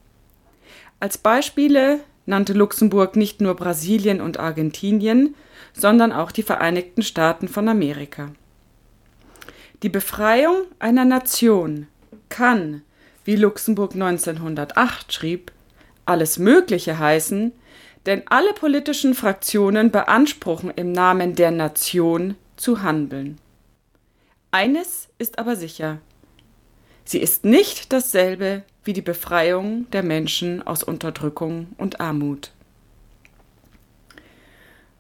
[1.00, 5.34] Als Beispiele nannte Luxemburg nicht nur Brasilien und Argentinien,
[5.72, 8.30] sondern auch die Vereinigten Staaten von Amerika.
[9.82, 11.87] Die Befreiung einer Nation
[12.28, 12.82] kann,
[13.24, 15.52] wie Luxemburg 1908 schrieb,
[16.06, 17.52] alles Mögliche heißen,
[18.06, 23.38] denn alle politischen Fraktionen beanspruchen im Namen der Nation zu handeln.
[24.50, 25.98] Eines ist aber sicher,
[27.04, 32.50] sie ist nicht dasselbe wie die Befreiung der Menschen aus Unterdrückung und Armut.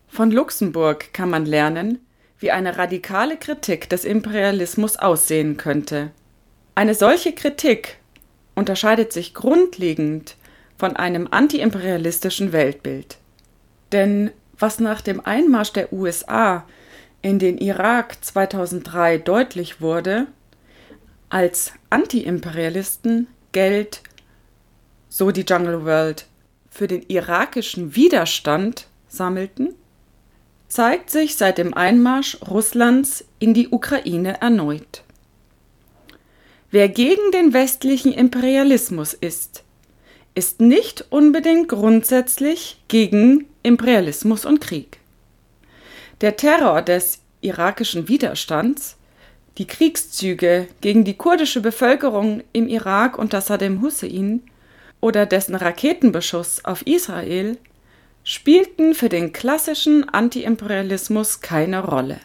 [0.08, 1.98] Von Luxemburg kann man lernen,
[2.38, 6.10] wie eine radikale Kritik des Imperialismus aussehen könnte.
[6.74, 7.98] Eine solche Kritik
[8.54, 10.36] unterscheidet sich grundlegend
[10.76, 13.18] von einem antiimperialistischen Weltbild.
[13.92, 16.64] Denn was nach dem Einmarsch der USA
[17.22, 20.26] in den Irak 2003 deutlich wurde,
[21.28, 24.02] als Antiimperialisten Geld,
[25.08, 26.26] so die Jungle World,
[26.70, 29.74] für den irakischen Widerstand sammelten,
[30.68, 35.04] zeigt sich seit dem Einmarsch Russlands in die Ukraine erneut.
[36.70, 39.62] Wer gegen den westlichen Imperialismus ist,
[40.34, 44.98] ist nicht unbedingt grundsätzlich gegen Imperialismus und Krieg.
[46.20, 48.96] Der Terror des irakischen Widerstands
[49.58, 54.42] die Kriegszüge gegen die kurdische Bevölkerung im Irak unter Saddam Hussein
[55.00, 57.56] oder dessen Raketenbeschuss auf Israel
[58.24, 62.18] spielten für den klassischen Antiimperialismus keine Rolle.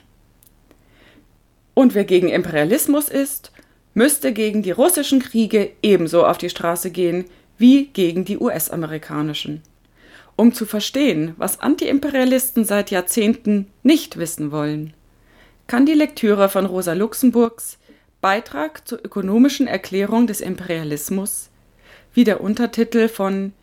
[1.73, 3.51] Und wer gegen Imperialismus ist,
[3.93, 7.25] müsste gegen die russischen Kriege ebenso auf die Straße gehen
[7.57, 9.61] wie gegen die US-amerikanischen.
[10.35, 14.93] Um zu verstehen, was Antiimperialisten seit Jahrzehnten nicht wissen wollen
[15.69, 17.77] kann die Lektüre von Rosa Luxemburgs
[18.21, 21.51] Beitrag zur ökonomischen Erklärung des Imperialismus,
[22.11, 23.53] wie der Untertitel von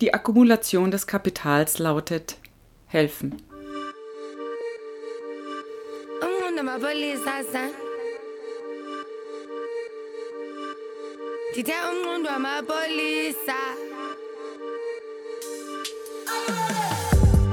[0.00, 2.38] Die Akkumulation des Kapitals lautet,
[2.86, 3.36] helfen.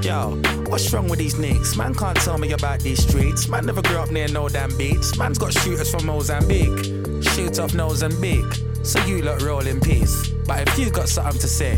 [0.02, 1.78] Yo, what's wrong with these niggas?
[1.78, 3.48] Man can't tell me about these streets.
[3.48, 5.18] Man never grew up near no damn beats.
[5.18, 6.86] Man's got shooters from Mozambique.
[7.24, 8.54] Shoot off Mozambique.
[8.84, 10.30] So you lot roll in peace.
[10.48, 11.78] But if you got something to say,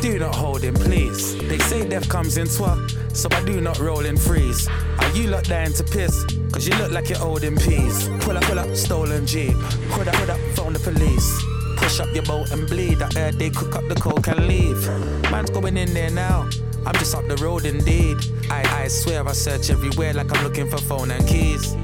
[0.00, 1.36] do not hold in, please.
[1.38, 4.68] They say death comes in twa, so I do not roll in freeze.
[4.98, 6.24] Are you lot dying to piss?
[6.50, 8.08] Cause you look like you're old in peas.
[8.20, 9.56] Pull up, pull up, stolen Jeep.
[9.90, 11.44] Put up, put up, phone the police.
[11.76, 13.00] Push up your boat and bleed.
[13.00, 14.86] I heard they cook up the coke and leave.
[15.30, 16.48] Man's going in there now.
[16.84, 18.18] I'm just up the road indeed.
[18.50, 21.74] I, I swear I search everywhere like I'm looking for phone and keys.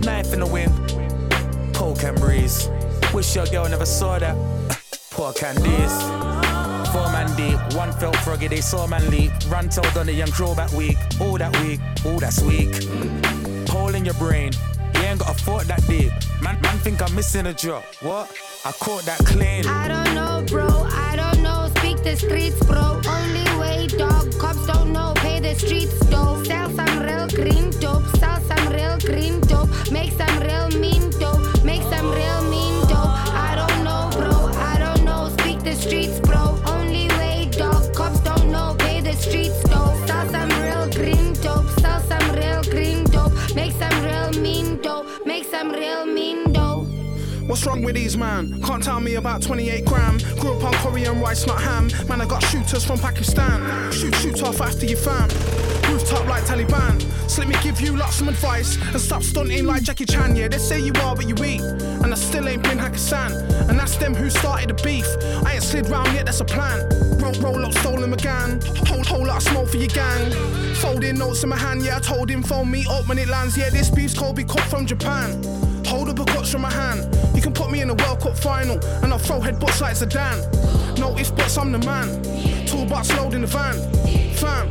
[0.00, 0.72] Knife in the wind,
[1.74, 2.68] poke and breeze.
[3.12, 4.36] Wish your girl never saw that.
[5.10, 5.92] Poor candies.
[6.92, 7.58] four man deep.
[7.76, 9.32] One felt froggy, they saw man leap.
[9.48, 10.96] Run told on the young crow back week.
[11.20, 12.72] All that week, all that's weak.
[13.68, 14.52] Hole in your brain.
[14.94, 16.12] You ain't got a thought that deep.
[16.40, 17.84] Man, man think I'm missing a drop.
[18.02, 18.30] What?
[18.64, 19.66] I caught that clean.
[19.66, 20.66] I don't know, bro.
[20.90, 21.68] I don't know.
[21.76, 23.00] Speak the streets, bro.
[23.96, 24.30] Dog.
[24.38, 25.12] Cops don't know.
[25.16, 26.44] Pay the streets, dope.
[26.46, 28.04] Sell some real green dope.
[28.16, 29.70] Sell some real green dope.
[29.90, 31.64] Make some real mean dope.
[31.64, 33.16] Make some real mean dope.
[33.48, 34.52] I don't know, bro.
[34.54, 35.30] I don't know.
[35.38, 36.58] Speak the streets, bro.
[36.66, 37.94] Only way, dog.
[37.94, 38.76] Cops don't know.
[38.78, 39.96] Pay the streets, dope.
[40.06, 41.68] Sell some real green dope.
[41.80, 43.32] Sell some real green dope.
[43.54, 45.06] Make some real mean dope.
[45.24, 46.47] Make some real mean.
[47.48, 48.60] What's wrong with these man?
[48.60, 50.18] Can't tell me about 28 gram.
[50.38, 51.88] Grew up on Korean rice, not ham.
[52.06, 53.90] Man, I got shooters from Pakistan.
[53.90, 55.30] Shoot, shoot off after you fam.
[55.90, 57.00] Rooftop like Taliban.
[57.26, 60.36] So let me give you lots some advice and stop stunting like Jackie Chan.
[60.36, 63.70] Yeah, they say you are what you eat, and I still ain't been Hakkasan.
[63.70, 65.06] And that's them who started the beef.
[65.46, 66.86] I ain't slid round yet, that's a plan.
[67.18, 68.62] Roll, roll up, stolen McGann.
[68.86, 70.30] Whole, whole lot of smoke for your gang.
[70.74, 73.56] Folding notes in my hand, yeah, I told him phone me up when it lands.
[73.56, 75.42] Yeah, this beef's Kobe cut from Japan.
[75.88, 77.08] Hold up a clutch from my hand.
[77.34, 80.44] You can put me in a World Cup final, and I'll throw headbutts like Zidane.
[80.98, 82.08] Notice, but I'm the man.
[82.66, 83.74] Toolbox load in the van.
[84.34, 84.70] Fam,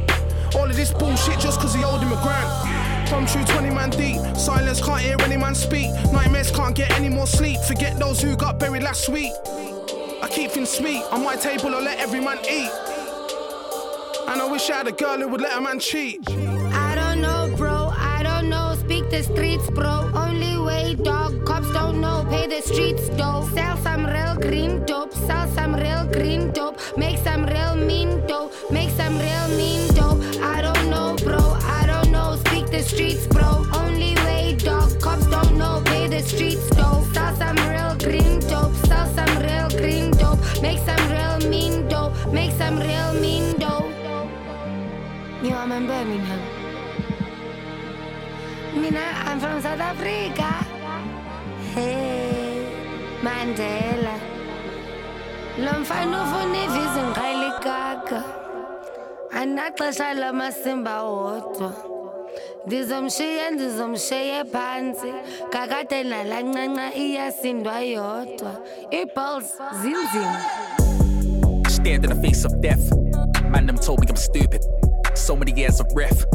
[0.56, 3.10] all of this bullshit just cause he owed him a grant.
[3.10, 4.19] From true 20 man deep.
[4.38, 5.89] Silence can't hear any man speak.
[6.13, 7.62] Nightmares can't get any more sleep.
[7.62, 9.34] Forget those who got buried last week.
[10.21, 11.01] I keep things sweet.
[11.12, 12.69] On my table, I'll let every man eat.
[14.27, 16.30] And I wish I had a girl who would let a man cheat.
[16.30, 17.91] I don't know, bro.
[17.95, 18.75] I don't know.
[18.80, 20.12] Speak the streets, bro.
[20.88, 21.45] Way, dog.
[21.45, 22.26] Cops don't know.
[22.30, 23.50] Pay the streets, dope.
[23.52, 25.13] Sell some real green dope.
[25.13, 26.80] Sell some real green dope.
[26.97, 28.54] Make some real mean dope.
[28.71, 30.21] Make some real mean dope.
[30.41, 31.43] I don't know, bro.
[31.80, 32.38] I don't know.
[32.45, 33.65] Speak the streets, bro.
[33.73, 35.02] Only way, dog.
[35.02, 35.82] Cops don't know.
[35.86, 37.04] Pay the streets, dope.
[37.13, 38.73] Sell some real green dope.
[38.88, 40.39] Sell some real green dope.
[40.62, 42.13] Make some real mean dope.
[42.32, 43.91] Make some real mean dope.
[45.43, 46.39] You I'm in Birmingham.
[48.73, 50.66] Mina, I'm from South Africa.
[51.78, 52.66] Hey,
[53.22, 54.16] Mandela.
[55.63, 58.24] Lo mfana ufuna ivisa ngiqala ikaka.
[59.32, 61.74] Anaxesha lamasimba wodwa.
[62.66, 65.13] Ndizomshiya ndizomshiya phansi.
[65.50, 68.52] Kakade nalancanca iyasindwa yodwa.
[68.92, 69.50] Iballs
[69.82, 70.42] zinzima.
[71.70, 72.92] Stared in the face of death.
[73.52, 74.66] Man, them told me I'm stupid.
[75.13, 76.26] So many years of ref.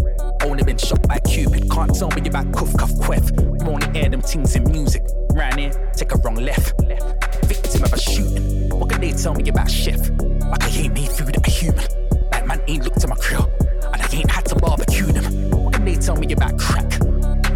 [0.45, 1.71] Only been shot by Cupid.
[1.71, 3.31] Can't tell me about cuff cuff quef.
[3.61, 5.03] I'm only air them things in music.
[5.35, 6.75] Ran in, take a wrong left.
[7.45, 8.69] Victim of a shooting.
[8.71, 10.11] What can they tell me about chef?
[10.21, 11.87] Like I ain't made food a human.
[12.33, 13.51] Like man ain't looked at my grill.
[13.93, 15.51] And I ain't had to barbecue them.
[15.51, 16.91] What can they tell me about crack?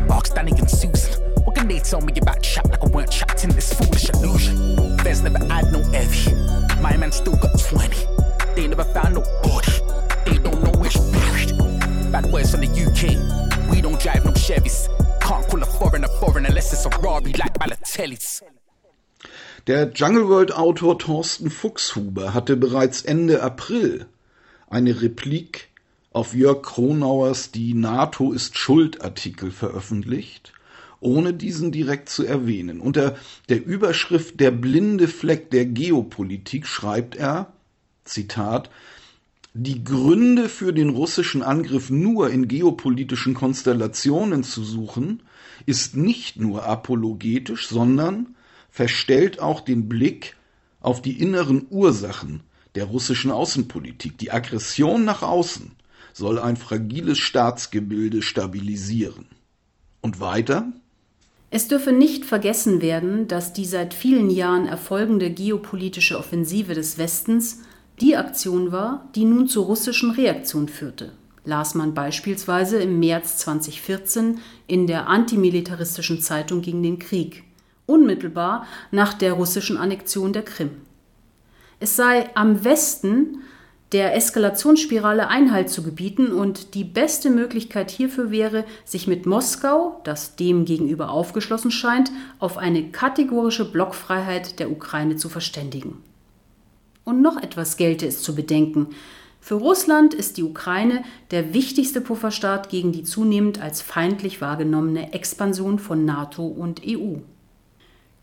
[0.06, 1.20] Barks Danny and Susan.
[1.44, 4.96] What can they tell me about chat like I weren't trapped in this foolish illusion?
[4.98, 6.32] There's never had no heavy.
[6.80, 7.96] My man still got 20.
[8.54, 9.72] They never found no body.
[10.24, 10.75] They don't know.
[12.16, 13.70] Bad words from the UK.
[13.70, 14.88] We don't drive no Chevys.
[15.20, 18.42] Can't call a foreigner foreign unless it's a Rari like Balotelli's.
[19.66, 24.06] Der Jungle World Autor Thorsten Fuchshuber hatte bereits Ende April
[24.70, 25.68] eine Replik
[26.14, 30.54] auf Jörg Kronauers Die NATO ist Schuld Artikel veröffentlicht,
[31.00, 32.80] ohne diesen direkt zu erwähnen.
[32.80, 33.18] Unter
[33.50, 37.52] der Überschrift Der blinde Fleck der Geopolitik schreibt er,
[38.06, 38.70] Zitat,
[39.58, 45.22] die Gründe für den russischen Angriff nur in geopolitischen Konstellationen zu suchen,
[45.64, 48.36] ist nicht nur apologetisch, sondern
[48.68, 50.36] verstellt auch den Blick
[50.80, 52.42] auf die inneren Ursachen
[52.74, 54.18] der russischen Außenpolitik.
[54.18, 55.72] Die Aggression nach außen
[56.12, 59.26] soll ein fragiles Staatsgebilde stabilisieren.
[60.02, 60.70] Und weiter?
[61.50, 67.62] Es dürfe nicht vergessen werden, dass die seit vielen Jahren erfolgende geopolitische Offensive des Westens
[68.00, 71.12] die Aktion war, die nun zur russischen Reaktion führte,
[71.44, 77.44] las man beispielsweise im März 2014 in der antimilitaristischen Zeitung gegen den Krieg,
[77.86, 80.72] unmittelbar nach der russischen Annexion der Krim.
[81.80, 83.38] Es sei am Westen
[83.92, 90.36] der Eskalationsspirale Einhalt zu gebieten und die beste Möglichkeit hierfür wäre, sich mit Moskau, das
[90.36, 96.02] dem gegenüber aufgeschlossen scheint, auf eine kategorische Blockfreiheit der Ukraine zu verständigen.
[97.06, 98.88] Und noch etwas gelte es zu bedenken.
[99.40, 105.78] Für Russland ist die Ukraine der wichtigste Pufferstaat gegen die zunehmend als feindlich wahrgenommene Expansion
[105.78, 107.18] von NATO und EU.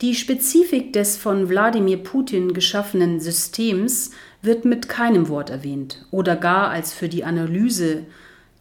[0.01, 4.11] Die Spezifik des von Wladimir Putin geschaffenen Systems
[4.41, 8.03] wird mit keinem Wort erwähnt oder gar als für die Analyse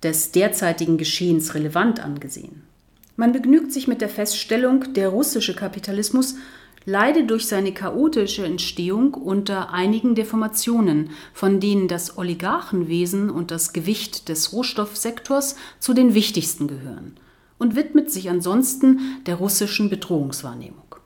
[0.04, 2.62] des derzeitigen Geschehens relevant angesehen.
[3.16, 6.36] Man begnügt sich mit der Feststellung, der russische Kapitalismus
[6.84, 14.28] leide durch seine chaotische Entstehung unter einigen Deformationen, von denen das Oligarchenwesen und das Gewicht
[14.28, 17.16] des Rohstoffsektors zu den wichtigsten gehören
[17.58, 20.96] und widmet sich ansonsten der russischen Bedrohungswahrnehmung.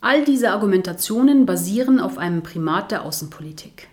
[0.00, 3.88] All diese Argumentationen basieren auf einem Primat der Außenpolitik.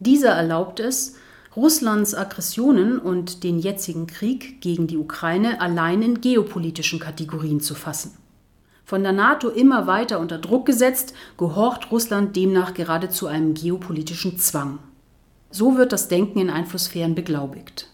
[0.00, 1.16] Dieser erlaubt es,
[1.54, 8.12] Russlands Aggressionen und den jetzigen Krieg gegen die Ukraine allein in geopolitischen Kategorien zu fassen.
[8.88, 14.78] Von der NATO immer weiter unter Druck gesetzt, gehorcht Russland demnach geradezu einem geopolitischen Zwang.
[15.50, 17.90] So wird das Denken in Einflusssphären beglaubigt.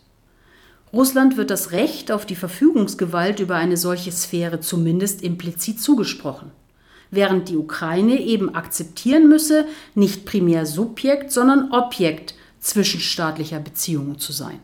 [0.92, 6.52] Russland wird das Recht auf die Verfügungsgewalt über eine solche Sphäre zumindest implizit zugesprochen,
[7.10, 9.66] während die Ukraine eben akzeptieren müsse,
[9.96, 14.60] nicht primär Subjekt, sondern Objekt zwischenstaatlicher Beziehungen zu sein.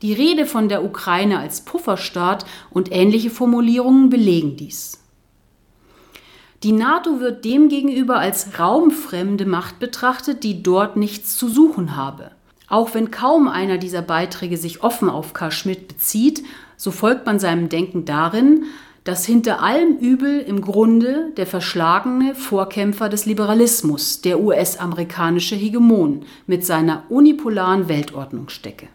[0.00, 4.99] Die Rede von der Ukraine als Pufferstaat und ähnliche Formulierungen belegen dies.
[6.62, 12.32] Die NATO wird demgegenüber als raumfremde Macht betrachtet, die dort nichts zu suchen habe.
[12.68, 16.44] Auch wenn kaum einer dieser Beiträge sich offen auf Karl Schmidt bezieht,
[16.76, 18.64] so folgt man seinem Denken darin,
[19.04, 26.66] dass hinter allem Übel im Grunde der verschlagene Vorkämpfer des Liberalismus, der US-amerikanische Hegemon mit
[26.66, 28.88] seiner unipolaren Weltordnung stecke.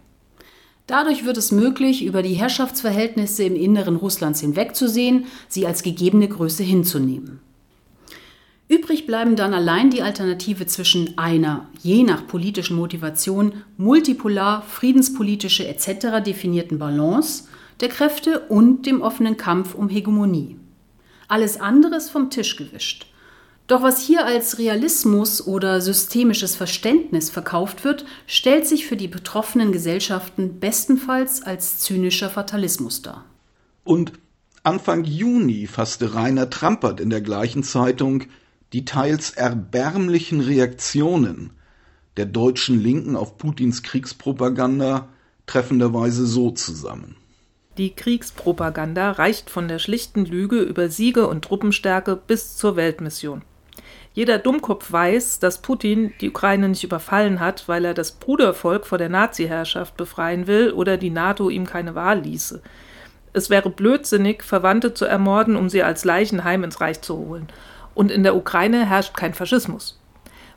[0.86, 6.62] Dadurch wird es möglich, über die Herrschaftsverhältnisse im Inneren Russlands hinwegzusehen, sie als gegebene Größe
[6.62, 7.40] hinzunehmen.
[8.68, 16.24] Übrig bleiben dann allein die Alternative zwischen einer, je nach politischen Motivation, multipolar, friedenspolitische etc.
[16.26, 17.44] definierten Balance
[17.80, 20.58] der Kräfte und dem offenen Kampf um Hegemonie.
[21.28, 23.08] Alles andere ist vom Tisch gewischt.
[23.68, 29.72] Doch was hier als Realismus oder systemisches Verständnis verkauft wird, stellt sich für die betroffenen
[29.72, 33.26] Gesellschaften bestenfalls als zynischer Fatalismus dar.
[33.84, 34.14] Und
[34.64, 38.24] Anfang Juni fasste Rainer Trampert in der gleichen Zeitung
[38.76, 41.52] die teils erbärmlichen Reaktionen
[42.18, 45.08] der deutschen Linken auf Putins Kriegspropaganda
[45.46, 47.16] treffenderweise so zusammen.
[47.78, 53.44] Die Kriegspropaganda reicht von der schlichten Lüge über Siege und Truppenstärke bis zur Weltmission.
[54.14, 58.98] Jeder Dummkopf weiß, dass Putin die Ukraine nicht überfallen hat, weil er das Brudervolk vor
[58.98, 62.62] der Nazi-Herrschaft befreien will oder die NATO ihm keine Wahl ließe.
[63.32, 67.48] Es wäre blödsinnig, Verwandte zu ermorden, um sie als Leichenheim ins Reich zu holen.
[67.96, 70.00] Und in der Ukraine herrscht kein Faschismus.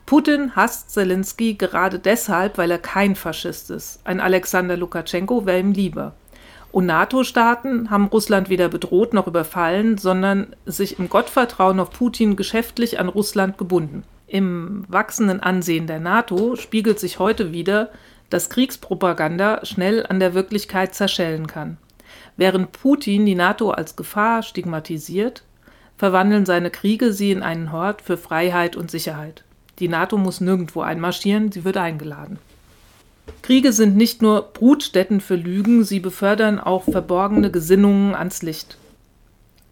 [0.04, 4.00] Putin hasst Zelensky gerade deshalb, weil er kein Faschist ist.
[4.04, 6.14] Ein Alexander Lukaschenko wäre ihm lieber.
[6.72, 13.00] Und NATO-Staaten haben Russland weder bedroht noch überfallen, sondern sich im Gottvertrauen auf Putin geschäftlich
[13.00, 14.02] an Russland gebunden.
[14.26, 17.90] Im wachsenden Ansehen der NATO spiegelt sich heute wieder,
[18.28, 21.78] dass Kriegspropaganda schnell an der Wirklichkeit zerschellen kann.
[22.36, 25.42] Während Putin die NATO als Gefahr stigmatisiert,
[25.98, 29.44] verwandeln seine Kriege sie in einen Hort für Freiheit und Sicherheit.
[29.80, 32.38] Die NATO muss nirgendwo einmarschieren, sie wird eingeladen.
[33.42, 38.78] Kriege sind nicht nur Brutstätten für Lügen, sie befördern auch verborgene Gesinnungen ans Licht.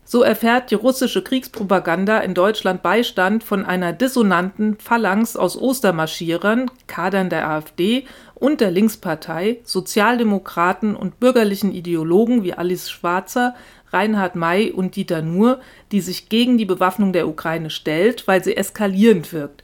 [0.04, 7.28] So erfährt die russische Kriegspropaganda in Deutschland Beistand von einer dissonanten Phalanx aus Ostermarschierern, Kadern
[7.28, 8.06] der AfD
[8.36, 13.54] und der Linkspartei, Sozialdemokraten und bürgerlichen Ideologen wie Alice Schwarzer,
[13.92, 15.60] Reinhard May und Dieter Nuhr,
[15.90, 19.62] die sich gegen die Bewaffnung der Ukraine stellt, weil sie eskalierend wirkt.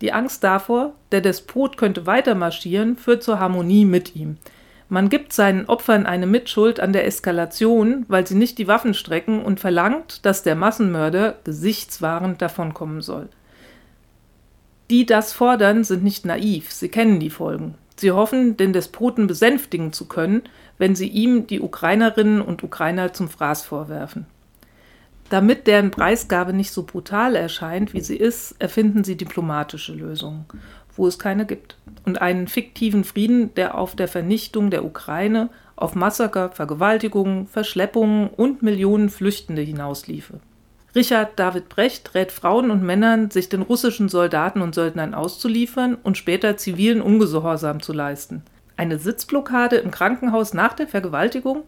[0.00, 4.38] Die Angst davor, der Despot könnte weiter marschieren, führt zur Harmonie mit ihm.
[4.88, 9.40] Man gibt seinen Opfern eine Mitschuld an der Eskalation, weil sie nicht die Waffen strecken
[9.44, 13.28] und verlangt, dass der Massenmörder gesichtswahrend davonkommen soll.
[14.90, 17.76] Die das fordern, sind nicht naiv, sie kennen die Folgen.
[18.00, 20.40] Sie hoffen, den Despoten besänftigen zu können,
[20.78, 24.24] wenn sie ihm die Ukrainerinnen und Ukrainer zum Fraß vorwerfen.
[25.28, 30.46] Damit deren Preisgabe nicht so brutal erscheint, wie sie ist, erfinden sie diplomatische Lösungen,
[30.96, 31.76] wo es keine gibt.
[32.06, 38.62] Und einen fiktiven Frieden, der auf der Vernichtung der Ukraine, auf Massaker, Vergewaltigungen, Verschleppungen und
[38.62, 40.40] Millionen Flüchtende hinausliefe.
[40.94, 46.18] Richard David Brecht rät Frauen und Männern, sich den russischen Soldaten und Söldnern auszuliefern und
[46.18, 48.42] später zivilen Ungehorsam zu leisten.
[48.76, 51.62] Eine Sitzblockade im Krankenhaus nach der Vergewaltigung?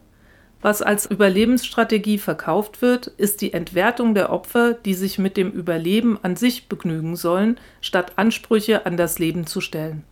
[0.60, 6.18] Was als Überlebensstrategie verkauft wird, ist die Entwertung der Opfer, die sich mit dem Überleben
[6.22, 10.04] an sich begnügen sollen, statt Ansprüche an das Leben zu stellen.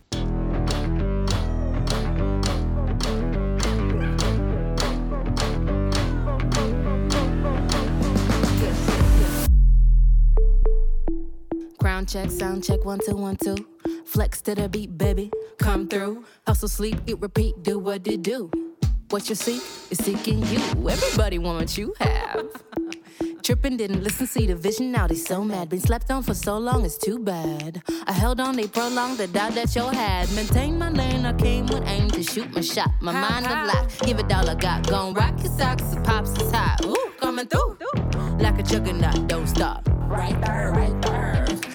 [12.11, 13.55] Check, sound check, one, two, one, two.
[14.05, 15.31] Flex to the beat, baby.
[15.59, 16.25] Come through.
[16.45, 18.51] Hustle, sleep, eat, repeat, do what it do.
[19.09, 20.59] What you seek is seeking you.
[20.89, 22.47] Everybody want what you have.
[23.43, 24.91] tripping, didn't listen, see the vision.
[24.91, 25.69] Now they so mad.
[25.69, 27.81] Been slept on for so long, it's too bad.
[28.05, 30.29] I held on, they prolonged the doubt that you had.
[30.33, 32.91] Maintain my lane, I came with aim to shoot my shot.
[32.99, 34.87] My mind a lot, give it all I got.
[34.87, 36.83] Gon' rock your socks, the pops is hot.
[36.85, 37.77] Ooh, coming through.
[38.37, 39.87] Like a juggernaut, don't stop.
[40.07, 41.70] Right there, right there.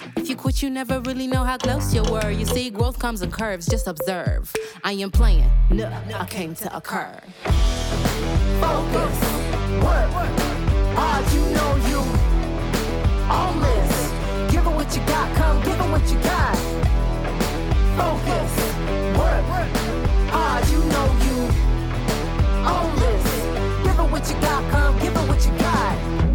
[0.57, 2.31] You you never really know how close you were.
[2.31, 4.55] You see, growth comes in curves, just observe.
[4.83, 7.21] I am playing, no, I came to occur.
[8.59, 9.21] Focus,
[9.85, 10.11] work,
[10.97, 11.99] hard, you know you
[13.31, 14.11] on this.
[14.51, 16.57] Give it what you got, come give it what you got.
[18.01, 18.53] Focus,
[19.19, 19.45] work,
[20.33, 21.37] hard, you know you
[22.65, 23.25] on this.
[23.85, 26.26] Give it what you got, come give it what you got.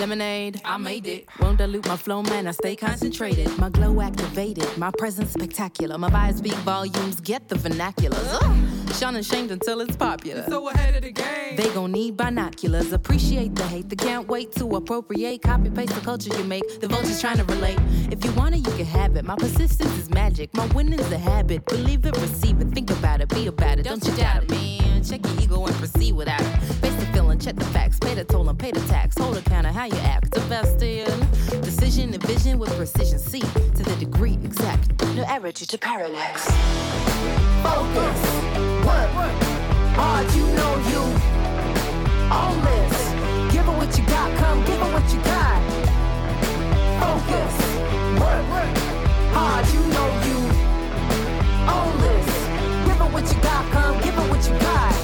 [0.00, 1.26] Lemonade, I made it.
[1.40, 2.46] Won't dilute my flow, man.
[2.46, 3.56] I stay concentrated.
[3.58, 4.66] My glow activated.
[4.78, 5.98] My presence spectacular.
[5.98, 7.20] My vibes speak volumes.
[7.20, 8.42] Get the vernaculars.
[8.42, 8.79] Ugh.
[8.94, 10.44] Shun and shamed until it's popular.
[10.48, 11.56] So ahead of the game.
[11.56, 12.92] They gon' need binoculars.
[12.92, 13.88] Appreciate the hate.
[13.88, 15.42] They can't wait to appropriate.
[15.42, 16.80] Copy paste the culture you make.
[16.80, 17.78] The vultures trying to relate.
[18.10, 19.24] If you want it, you can have it.
[19.24, 20.54] My persistence is magic.
[20.54, 21.64] My winning's a habit.
[21.66, 22.68] Believe it, receive it.
[22.68, 23.28] Think about it.
[23.30, 23.84] Be about it.
[23.84, 25.02] Don't you doubt it, man.
[25.02, 26.58] Check your ego and proceed without it.
[26.82, 27.98] Face the feeling, check the facts.
[27.98, 29.16] Pay the toll and pay the tax.
[29.16, 30.36] Hold account of how you act.
[30.36, 30.82] Invest
[31.90, 33.18] decision and vision with precision.
[33.18, 35.02] See to the degree exact.
[35.16, 36.44] No error due to parallax.
[37.64, 38.20] Focus,
[38.86, 39.10] work,
[39.98, 41.02] hard, you know you
[42.30, 42.94] on this.
[43.52, 45.60] Give it what you got, come give it what you got.
[47.02, 47.54] Focus,
[48.22, 48.70] work,
[49.34, 50.38] hard, you know you
[51.74, 52.28] on this.
[52.86, 54.94] Give it what you got, come give it what you got.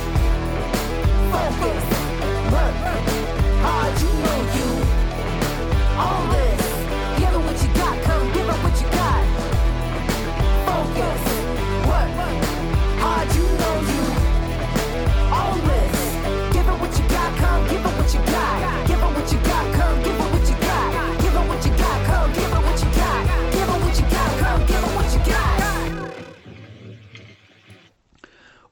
[1.35, 1.96] Focus,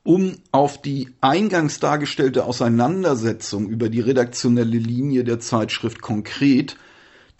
[0.04, 6.76] Um auf die eingangs dargestellte Auseinandersetzung über die redaktionelle Linie der Zeitschrift konkret,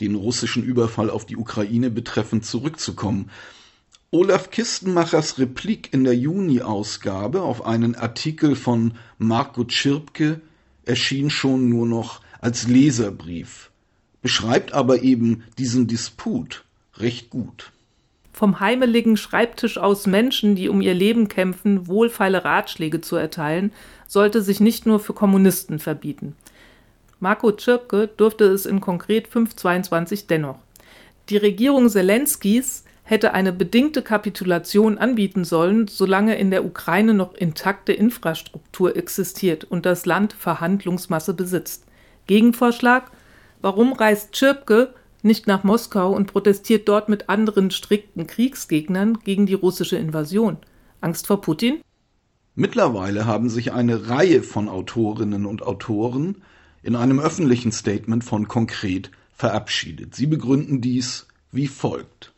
[0.01, 3.31] den russischen Überfall auf die Ukraine betreffend, zurückzukommen.
[4.11, 10.41] Olaf Kistenmachers Replik in der Juni-Ausgabe auf einen Artikel von Marco Tschirpke
[10.87, 13.73] erschien schon nur noch als Leserbrief,
[14.23, 16.65] beschreibt aber eben diesen Disput
[16.97, 17.74] recht gut.
[18.35, 23.73] Vom heimeligen Schreibtisch aus Menschen, die um ihr Leben kämpfen, wohlfeile Ratschläge zu erteilen,
[24.09, 26.35] sollte sich nicht nur für Kommunisten verbieten.
[27.21, 30.59] Marco Tschirpke durfte es in konkret 522 dennoch.
[31.29, 37.93] Die Regierung Zelenskis hätte eine bedingte Kapitulation anbieten sollen, solange in der Ukraine noch intakte
[37.93, 41.85] Infrastruktur existiert und das Land Verhandlungsmasse besitzt.
[42.27, 43.13] Gegenvorschlag:
[43.61, 44.93] Warum reist Tschirpke
[45.25, 50.59] nicht nach Moskau und protestiert dort mit anderen strikten Kriegsgegnern gegen die russische Invasion?
[51.01, 51.81] Angst vor Putin?
[52.55, 56.43] Mittlerweile haben sich eine Reihe von Autorinnen und Autoren
[56.83, 60.15] in einem öffentlichen Statement von Konkret verabschiedet.
[60.15, 62.33] Sie begründen dies wie folgt.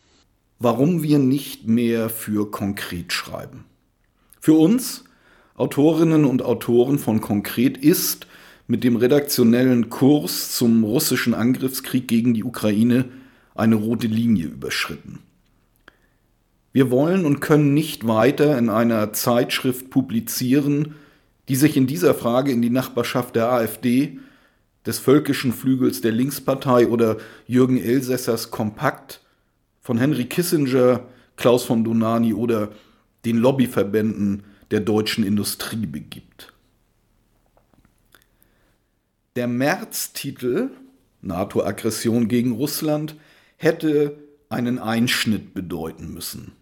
[0.59, 3.65] Warum wir nicht mehr für Konkret schreiben.
[4.41, 5.05] Für uns,
[5.55, 8.27] Autorinnen und Autoren von Konkret, ist
[8.67, 13.07] mit dem redaktionellen Kurs zum russischen Angriffskrieg gegen die Ukraine
[13.55, 15.21] eine rote Linie überschritten.
[16.73, 20.95] Wir wollen und können nicht weiter in einer Zeitschrift publizieren,
[21.49, 24.19] die sich in dieser Frage in die Nachbarschaft der AfD,
[24.85, 29.21] des völkischen Flügels der Linkspartei oder Jürgen Elsässers Kompakt,
[29.81, 31.05] von Henry Kissinger,
[31.37, 32.71] Klaus von Donani oder
[33.25, 36.53] den Lobbyverbänden der deutschen Industrie begibt.
[39.37, 40.71] Der März-Titel
[41.21, 43.17] NATO-Aggression gegen Russland
[43.59, 44.17] hätte
[44.49, 46.53] einen Einschnitt bedeuten müssen.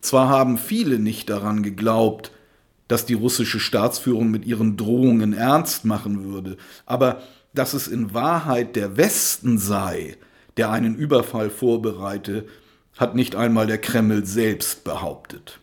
[0.00, 2.32] Zwar haben viele nicht daran geglaubt,
[2.88, 6.56] dass die russische Staatsführung mit ihren Drohungen ernst machen würde,
[6.86, 7.20] aber
[7.52, 10.16] dass es in Wahrheit der Westen sei,
[10.56, 12.46] der einen Überfall vorbereite,
[12.96, 15.60] hat nicht einmal der Kreml selbst behauptet.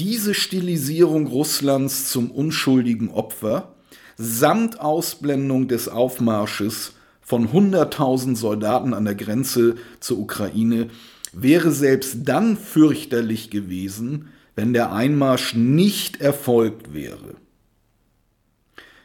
[0.00, 3.76] Diese Stilisierung Russlands zum unschuldigen Opfer
[4.22, 6.92] samt Ausblendung des Aufmarsches
[7.22, 10.88] von 100.000 Soldaten an der Grenze zur Ukraine
[11.32, 17.36] wäre selbst dann fürchterlich gewesen, wenn der Einmarsch nicht erfolgt wäre.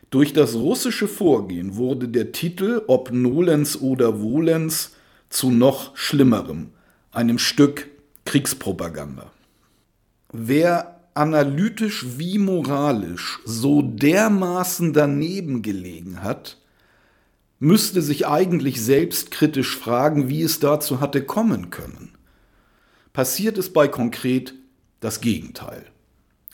[0.10, 4.96] Durch das russische Vorgehen wurde der Titel, ob Nolens oder Wohlens,
[5.30, 6.72] zu noch schlimmerem,
[7.12, 7.88] einem Stück
[8.26, 9.32] Kriegspropaganda.
[10.34, 16.58] Wer analytisch wie moralisch so dermaßen daneben gelegen hat,
[17.58, 22.12] müsste sich eigentlich selbstkritisch fragen, wie es dazu hatte kommen können.
[23.14, 24.54] Passiert es bei konkret
[25.00, 25.86] das Gegenteil.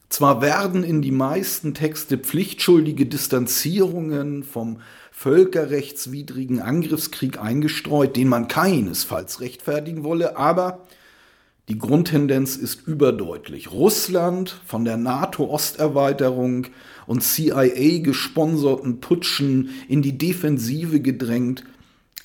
[0.10, 4.82] Zwar werden in die meisten Texte pflichtschuldige Distanzierungen vom
[5.12, 10.86] völkerrechtswidrigen Angriffskrieg eingestreut, den man keinesfalls rechtfertigen wolle, aber
[11.72, 13.72] die Grundtendenz ist überdeutlich.
[13.72, 16.68] Russland von der NATO-Osterweiterung
[17.08, 21.64] und CIA-gesponserten Putschen in die Defensive gedrängt,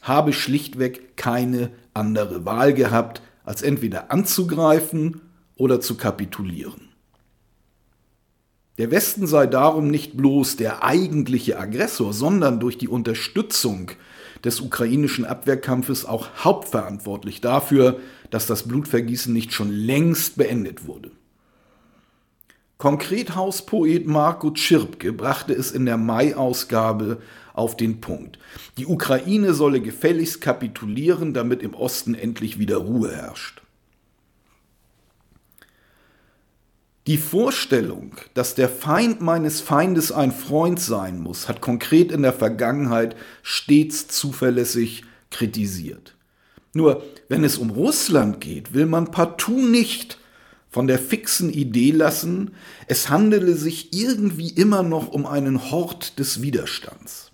[0.03, 5.20] habe schlichtweg keine andere Wahl gehabt, als entweder anzugreifen
[5.55, 6.88] oder zu kapitulieren.
[8.78, 13.92] Der Westen sei darum nicht bloß der eigentliche Aggressor, sondern durch die Unterstützung
[14.45, 21.11] des ukrainischen Abwehrkampfes auch hauptverantwortlich dafür, dass das Blutvergießen nicht schon längst beendet wurde.
[22.78, 27.22] Konkret Hauspoet Marco Tschirpke brachte es in der Mai-Ausgabe
[27.55, 28.39] auf den Punkt.
[28.76, 33.62] Die Ukraine solle gefälligst kapitulieren, damit im Osten endlich wieder Ruhe herrscht.
[37.07, 42.33] Die Vorstellung, dass der Feind meines Feindes ein Freund sein muss, hat konkret in der
[42.33, 46.17] Vergangenheit stets zuverlässig kritisiert.
[46.73, 50.19] Nur wenn es um Russland geht, will man partout nicht
[50.69, 52.51] von der fixen Idee lassen,
[52.89, 57.31] es handele sich irgendwie immer noch um einen Hort des Widerstands.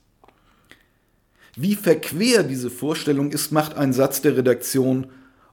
[1.56, 5.06] Wie verquer diese Vorstellung ist, macht ein Satz der Redaktion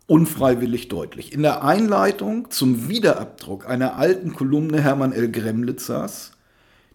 [0.09, 1.33] unfreiwillig deutlich.
[1.33, 5.31] In der Einleitung zum Wiederabdruck einer alten Kolumne Hermann L.
[5.31, 6.31] Gremlitzers,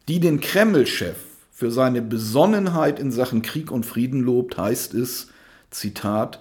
[0.09, 1.17] die den Kreml-Chef
[1.53, 5.29] für seine Besonnenheit in Sachen Krieg und Frieden lobt, heißt es,
[5.71, 6.41] Zitat,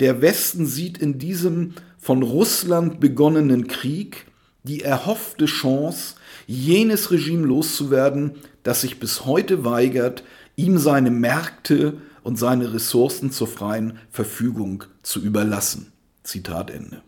[0.00, 4.26] der Westen sieht in diesem von Russland begonnenen Krieg
[4.64, 8.32] die erhoffte Chance, jenes Regime loszuwerden,
[8.64, 10.24] das sich bis heute weigert,
[10.56, 15.91] ihm seine Märkte und seine Ressourcen zur freien Verfügung zu überlassen.
[16.22, 17.02] Zitat Ende.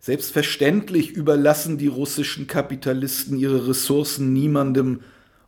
[0.00, 5.00] Selbstverständlich überlassen die russischen Kapitalisten ihre Ressourcen niemandem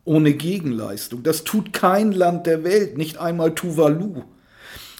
[0.05, 1.23] ohne Gegenleistung.
[1.23, 4.23] Das tut kein Land der Welt, nicht einmal Tuvalu.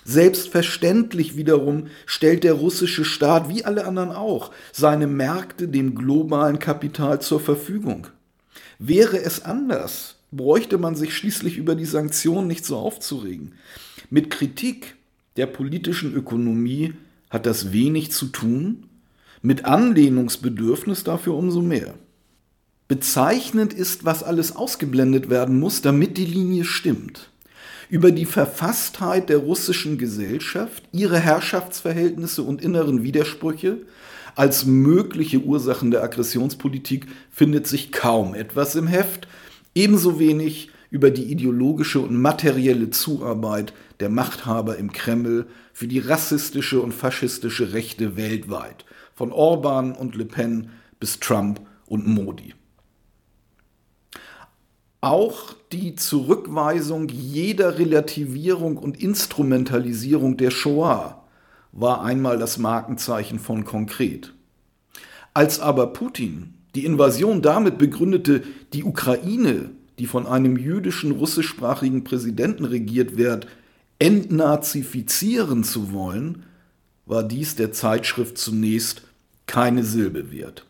[0.06, 7.22] Selbstverständlich wiederum stellt der russische Staat, wie alle anderen auch, seine Märkte dem globalen Kapital
[7.22, 8.08] zur Verfügung.
[8.80, 13.54] Wäre es anders, bräuchte man sich schließlich über die Sanktionen nicht so aufzuregen.
[14.10, 14.96] Mit Kritik
[15.38, 16.94] der politischen Ökonomie
[17.34, 18.86] hat das wenig zu tun,
[19.42, 21.96] mit Anlehnungsbedürfnis dafür umso mehr.
[22.88, 27.32] Bezeichnend ist, was alles ausgeblendet werden muss, damit die Linie stimmt.
[27.90, 33.80] Über die Verfasstheit der russischen Gesellschaft, ihre Herrschaftsverhältnisse und inneren Widersprüche
[34.36, 39.28] als mögliche Ursachen der Aggressionspolitik findet sich kaum etwas im Heft,
[39.74, 46.80] ebenso wenig über die ideologische und materielle Zuarbeit der Machthaber im Kreml für die rassistische
[46.80, 50.70] und faschistische Rechte weltweit, von Orban und Le Pen
[51.00, 52.54] bis Trump und Modi.
[55.02, 61.26] Auch die Zurückweisung jeder Relativierung und Instrumentalisierung der Shoah
[61.74, 64.34] war einmal das Markenzeichen von konkret.
[65.34, 72.66] Als aber Putin die Invasion damit begründete, die Ukraine die von einem jüdischen russischsprachigen Präsidenten
[72.66, 73.48] regiert wird,
[74.04, 76.44] entnazifizieren zu wollen,
[77.06, 79.04] war dies der Zeitschrift zunächst
[79.46, 80.66] keine Silbe wert.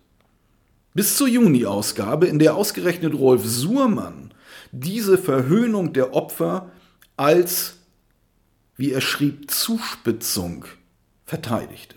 [0.94, 4.32] Bis zur Juni-Ausgabe, in der ausgerechnet Rolf Suhrmann
[4.72, 6.70] diese Verhöhnung der Opfer
[7.18, 7.78] als,
[8.78, 10.66] wie er schrieb, Zuspitzung
[11.26, 11.96] verteidigte.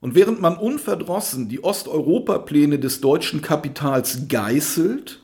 [0.00, 5.20] Und während man unverdrossen die Osteuropa-Pläne des deutschen Kapitals geißelt,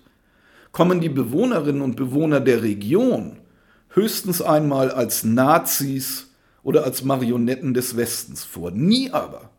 [0.71, 3.40] kommen die Bewohnerinnen und Bewohner der Region
[3.91, 6.29] höchstens einmal als Nazis
[6.63, 9.51] oder als Marionetten des Westens vor, nie aber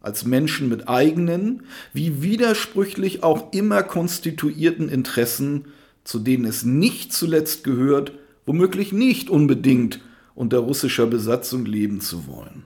[0.00, 5.66] als Menschen mit eigenen, wie widersprüchlich auch immer konstituierten Interessen,
[6.04, 8.12] zu denen es nicht zuletzt gehört,
[8.46, 10.00] womöglich nicht unbedingt
[10.34, 12.64] unter russischer Besatzung leben zu wollen.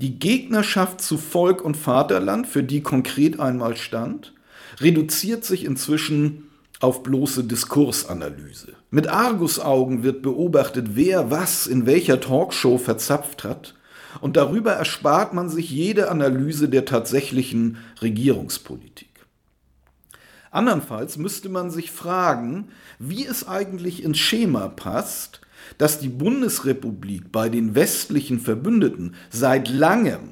[0.00, 4.32] Die Gegnerschaft zu Volk und Vaterland, für die konkret einmal stand,
[4.78, 6.47] reduziert sich inzwischen
[6.80, 8.74] auf bloße Diskursanalyse.
[8.90, 13.74] Mit Argusaugen wird beobachtet, wer was in welcher Talkshow verzapft hat,
[14.20, 19.08] und darüber erspart man sich jede Analyse der tatsächlichen Regierungspolitik.
[20.50, 22.68] Andernfalls müsste man sich fragen,
[22.98, 25.42] wie es eigentlich ins Schema passt,
[25.76, 30.30] dass die Bundesrepublik bei den westlichen Verbündeten seit langem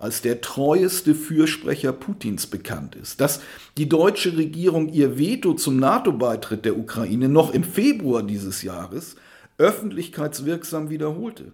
[0.00, 3.40] als der treueste Fürsprecher Putins bekannt ist, dass
[3.76, 9.16] die deutsche Regierung ihr Veto zum NATO-Beitritt der Ukraine noch im Februar dieses Jahres
[9.58, 11.52] öffentlichkeitswirksam wiederholte.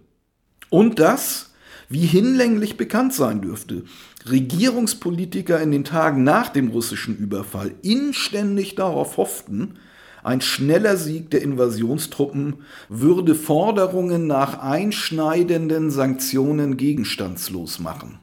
[0.69, 1.51] Und dass,
[1.89, 3.83] wie hinlänglich bekannt sein dürfte,
[4.29, 9.77] Regierungspolitiker in den Tagen nach dem russischen Überfall inständig darauf hofften,
[10.23, 12.55] ein schneller Sieg der Invasionstruppen
[12.87, 18.19] würde Forderungen nach einschneidenden Sanktionen gegenstandslos machen.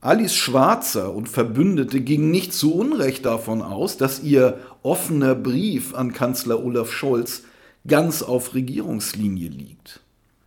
[0.00, 6.12] Alice Schwarzer und Verbündete gingen nicht zu Unrecht davon aus, dass ihr offener Brief an
[6.12, 7.42] Kanzler Olaf Scholz
[7.86, 10.00] ganz auf Regierungslinie liegt.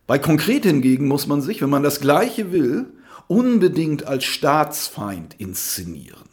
[0.06, 2.86] Bei konkret hingegen muss man sich, wenn man das Gleiche will,
[3.28, 6.28] unbedingt als Staatsfeind inszenieren.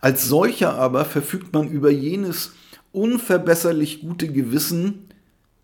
[0.00, 2.52] Als solcher aber verfügt man über jenes
[2.92, 5.08] unverbesserlich gute Gewissen,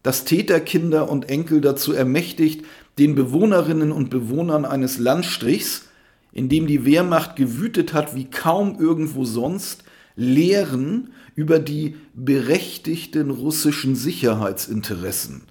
[0.02, 2.64] das Täterkinder und Enkel dazu ermächtigt,
[2.98, 5.88] den Bewohnerinnen und Bewohnern eines Landstrichs,
[6.32, 9.84] in dem die Wehrmacht gewütet hat wie kaum irgendwo sonst,
[10.16, 15.42] Lehren über die berechtigten russischen Sicherheitsinteressen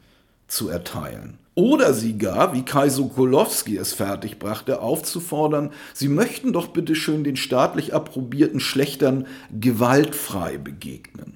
[0.47, 6.95] zu erteilen oder sie gar, wie Kai Sokolowski es fertigbrachte, aufzufordern, sie möchten doch bitte
[6.95, 11.34] schön den staatlich approbierten Schlechtern gewaltfrei begegnen.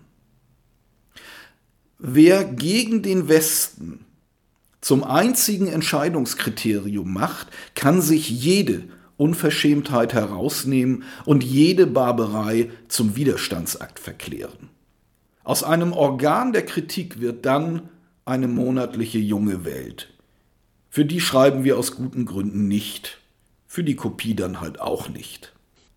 [2.00, 4.06] Wer gegen den Westen
[4.80, 8.84] zum einzigen Entscheidungskriterium macht, kann sich jede
[9.18, 14.70] Unverschämtheit herausnehmen und jede Barbarei zum Widerstandsakt verklären.
[15.44, 17.90] Aus einem Organ der Kritik wird dann
[18.26, 20.10] eine monatliche junge Welt.
[20.90, 23.20] Für die schreiben wir aus guten Gründen nicht.
[23.68, 25.54] Für die Kopie dann halt auch nicht.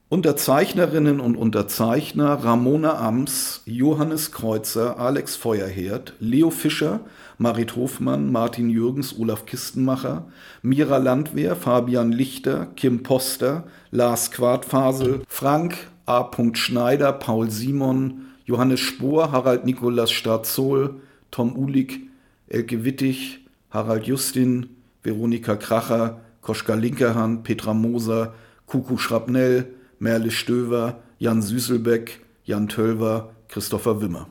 [0.08, 7.00] Unterzeichnerinnen und Unterzeichner Ramona Ams, Johannes Kreuzer, Alex Feuerherd, Leo Fischer,
[7.38, 10.26] Marit Hofmann, Martin Jürgens, Olaf Kistenmacher,
[10.62, 15.76] Mira Landwehr, Fabian Lichter, Kim Poster, Lars Quadfasel, Frank
[16.06, 16.30] A.
[16.54, 22.00] Schneider, Paul Simon, Johannes Spohr, Harald Nikolas Starzol, Tom Ulig,
[22.48, 24.70] Elke Wittig, Harald Justin,
[25.02, 28.34] Veronika Kracher, Koschka Linkerhand, Petra Moser,
[28.66, 29.66] Kuku Schrapnell,
[29.98, 34.28] Merle Stöver, Jan Süßelbeck, Jan Tölver, Christopher Wimmer.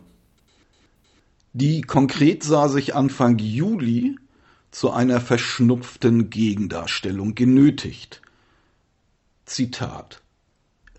[1.58, 4.18] Die konkret sah sich Anfang Juli
[4.72, 8.22] zu einer verschnupften Gegendarstellung genötigt.
[9.46, 10.22] Zitat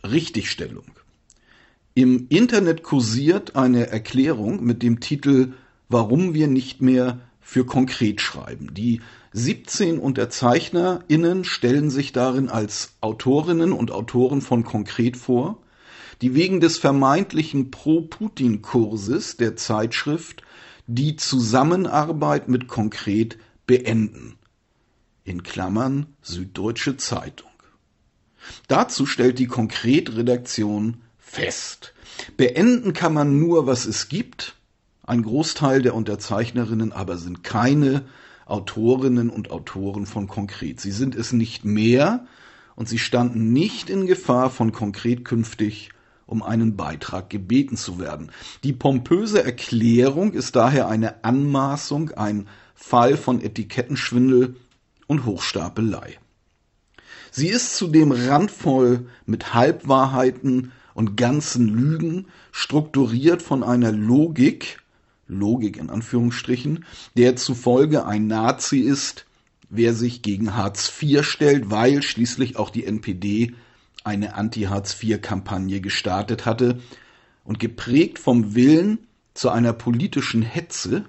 [0.03, 0.87] Richtigstellung.
[1.93, 5.53] Im Internet kursiert eine Erklärung mit dem Titel
[5.91, 8.73] Warum wir nicht mehr für konkret schreiben.
[8.73, 9.03] Die
[9.35, 15.61] 17 UnterzeichnerInnen stellen sich darin als Autorinnen und Autoren von Konkret vor,
[16.23, 20.45] die wegen des vermeintlichen Pro-Putin-Kurses der Zeitschrift
[20.87, 24.37] die Zusammenarbeit mit Konkret beenden.
[25.25, 27.51] In Klammern Süddeutsche Zeitung.
[28.69, 31.95] Dazu stellt die Konkret-Redaktion fest.
[32.37, 34.55] Beenden kann man nur, was es gibt.
[35.03, 38.05] Ein Großteil der Unterzeichnerinnen aber sind keine
[38.47, 40.81] Autorinnen und Autoren von Konkret.
[40.81, 42.27] Sie sind es nicht mehr
[42.77, 45.91] und sie standen nicht in Gefahr, von Konkret künftig
[46.27, 48.31] um einen Beitrag gebeten zu werden.
[48.65, 54.57] Die pompöse Erklärung ist daher eine Anmaßung, ein Fall von Etikettenschwindel
[55.07, 56.19] und Hochstapelei.
[57.31, 64.83] Sie ist zudem randvoll mit Halbwahrheiten und ganzen Lügen, strukturiert von einer Logik,
[65.29, 66.85] Logik in Anführungsstrichen,
[67.17, 69.27] der zufolge ein Nazi ist,
[69.69, 73.55] wer sich gegen Hartz IV stellt, weil schließlich auch die NPD
[74.07, 76.81] eine Anti-Hartz IV-Kampagne gestartet hatte
[77.45, 78.99] und geprägt vom Willen
[79.35, 81.05] zu einer politischen Hetze,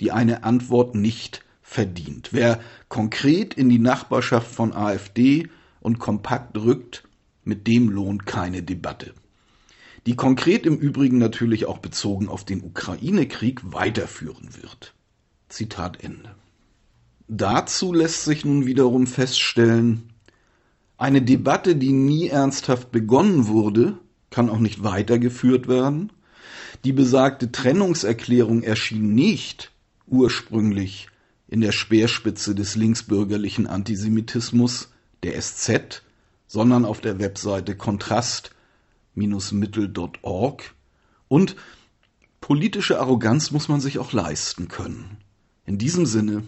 [0.00, 2.30] die eine Antwort nicht verdient.
[2.32, 5.48] Wer konkret in die Nachbarschaft von AfD
[5.80, 7.04] und kompakt rückt,
[7.44, 9.14] mit dem lohnt keine Debatte
[10.06, 14.94] die konkret im Übrigen natürlich auch bezogen auf den Ukraine-Krieg weiterführen wird.
[15.48, 16.34] Zitat Ende.
[17.28, 20.11] Dazu lässt sich nun wiederum feststellen,
[21.02, 23.98] eine Debatte, die nie ernsthaft begonnen wurde,
[24.30, 26.12] kann auch nicht weitergeführt werden.
[26.84, 29.72] Die besagte Trennungserklärung erschien nicht
[30.06, 31.08] ursprünglich
[31.48, 34.92] in der Speerspitze des linksbürgerlichen Antisemitismus
[35.24, 36.02] der SZ,
[36.46, 38.52] sondern auf der Webseite Kontrast
[39.16, 40.74] mittel.org
[41.26, 41.56] und
[42.40, 45.16] politische Arroganz muss man sich auch leisten können.
[45.66, 46.44] In diesem Sinne.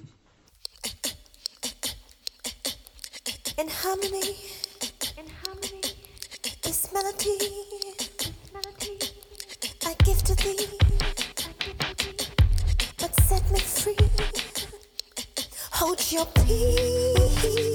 [3.94, 4.34] harmony.
[5.18, 5.80] In harmony.
[6.62, 7.38] This melody.
[8.18, 8.98] This melody.
[9.86, 10.68] I give to thee.
[12.98, 13.96] But set me free.
[15.70, 17.74] Hold your peace.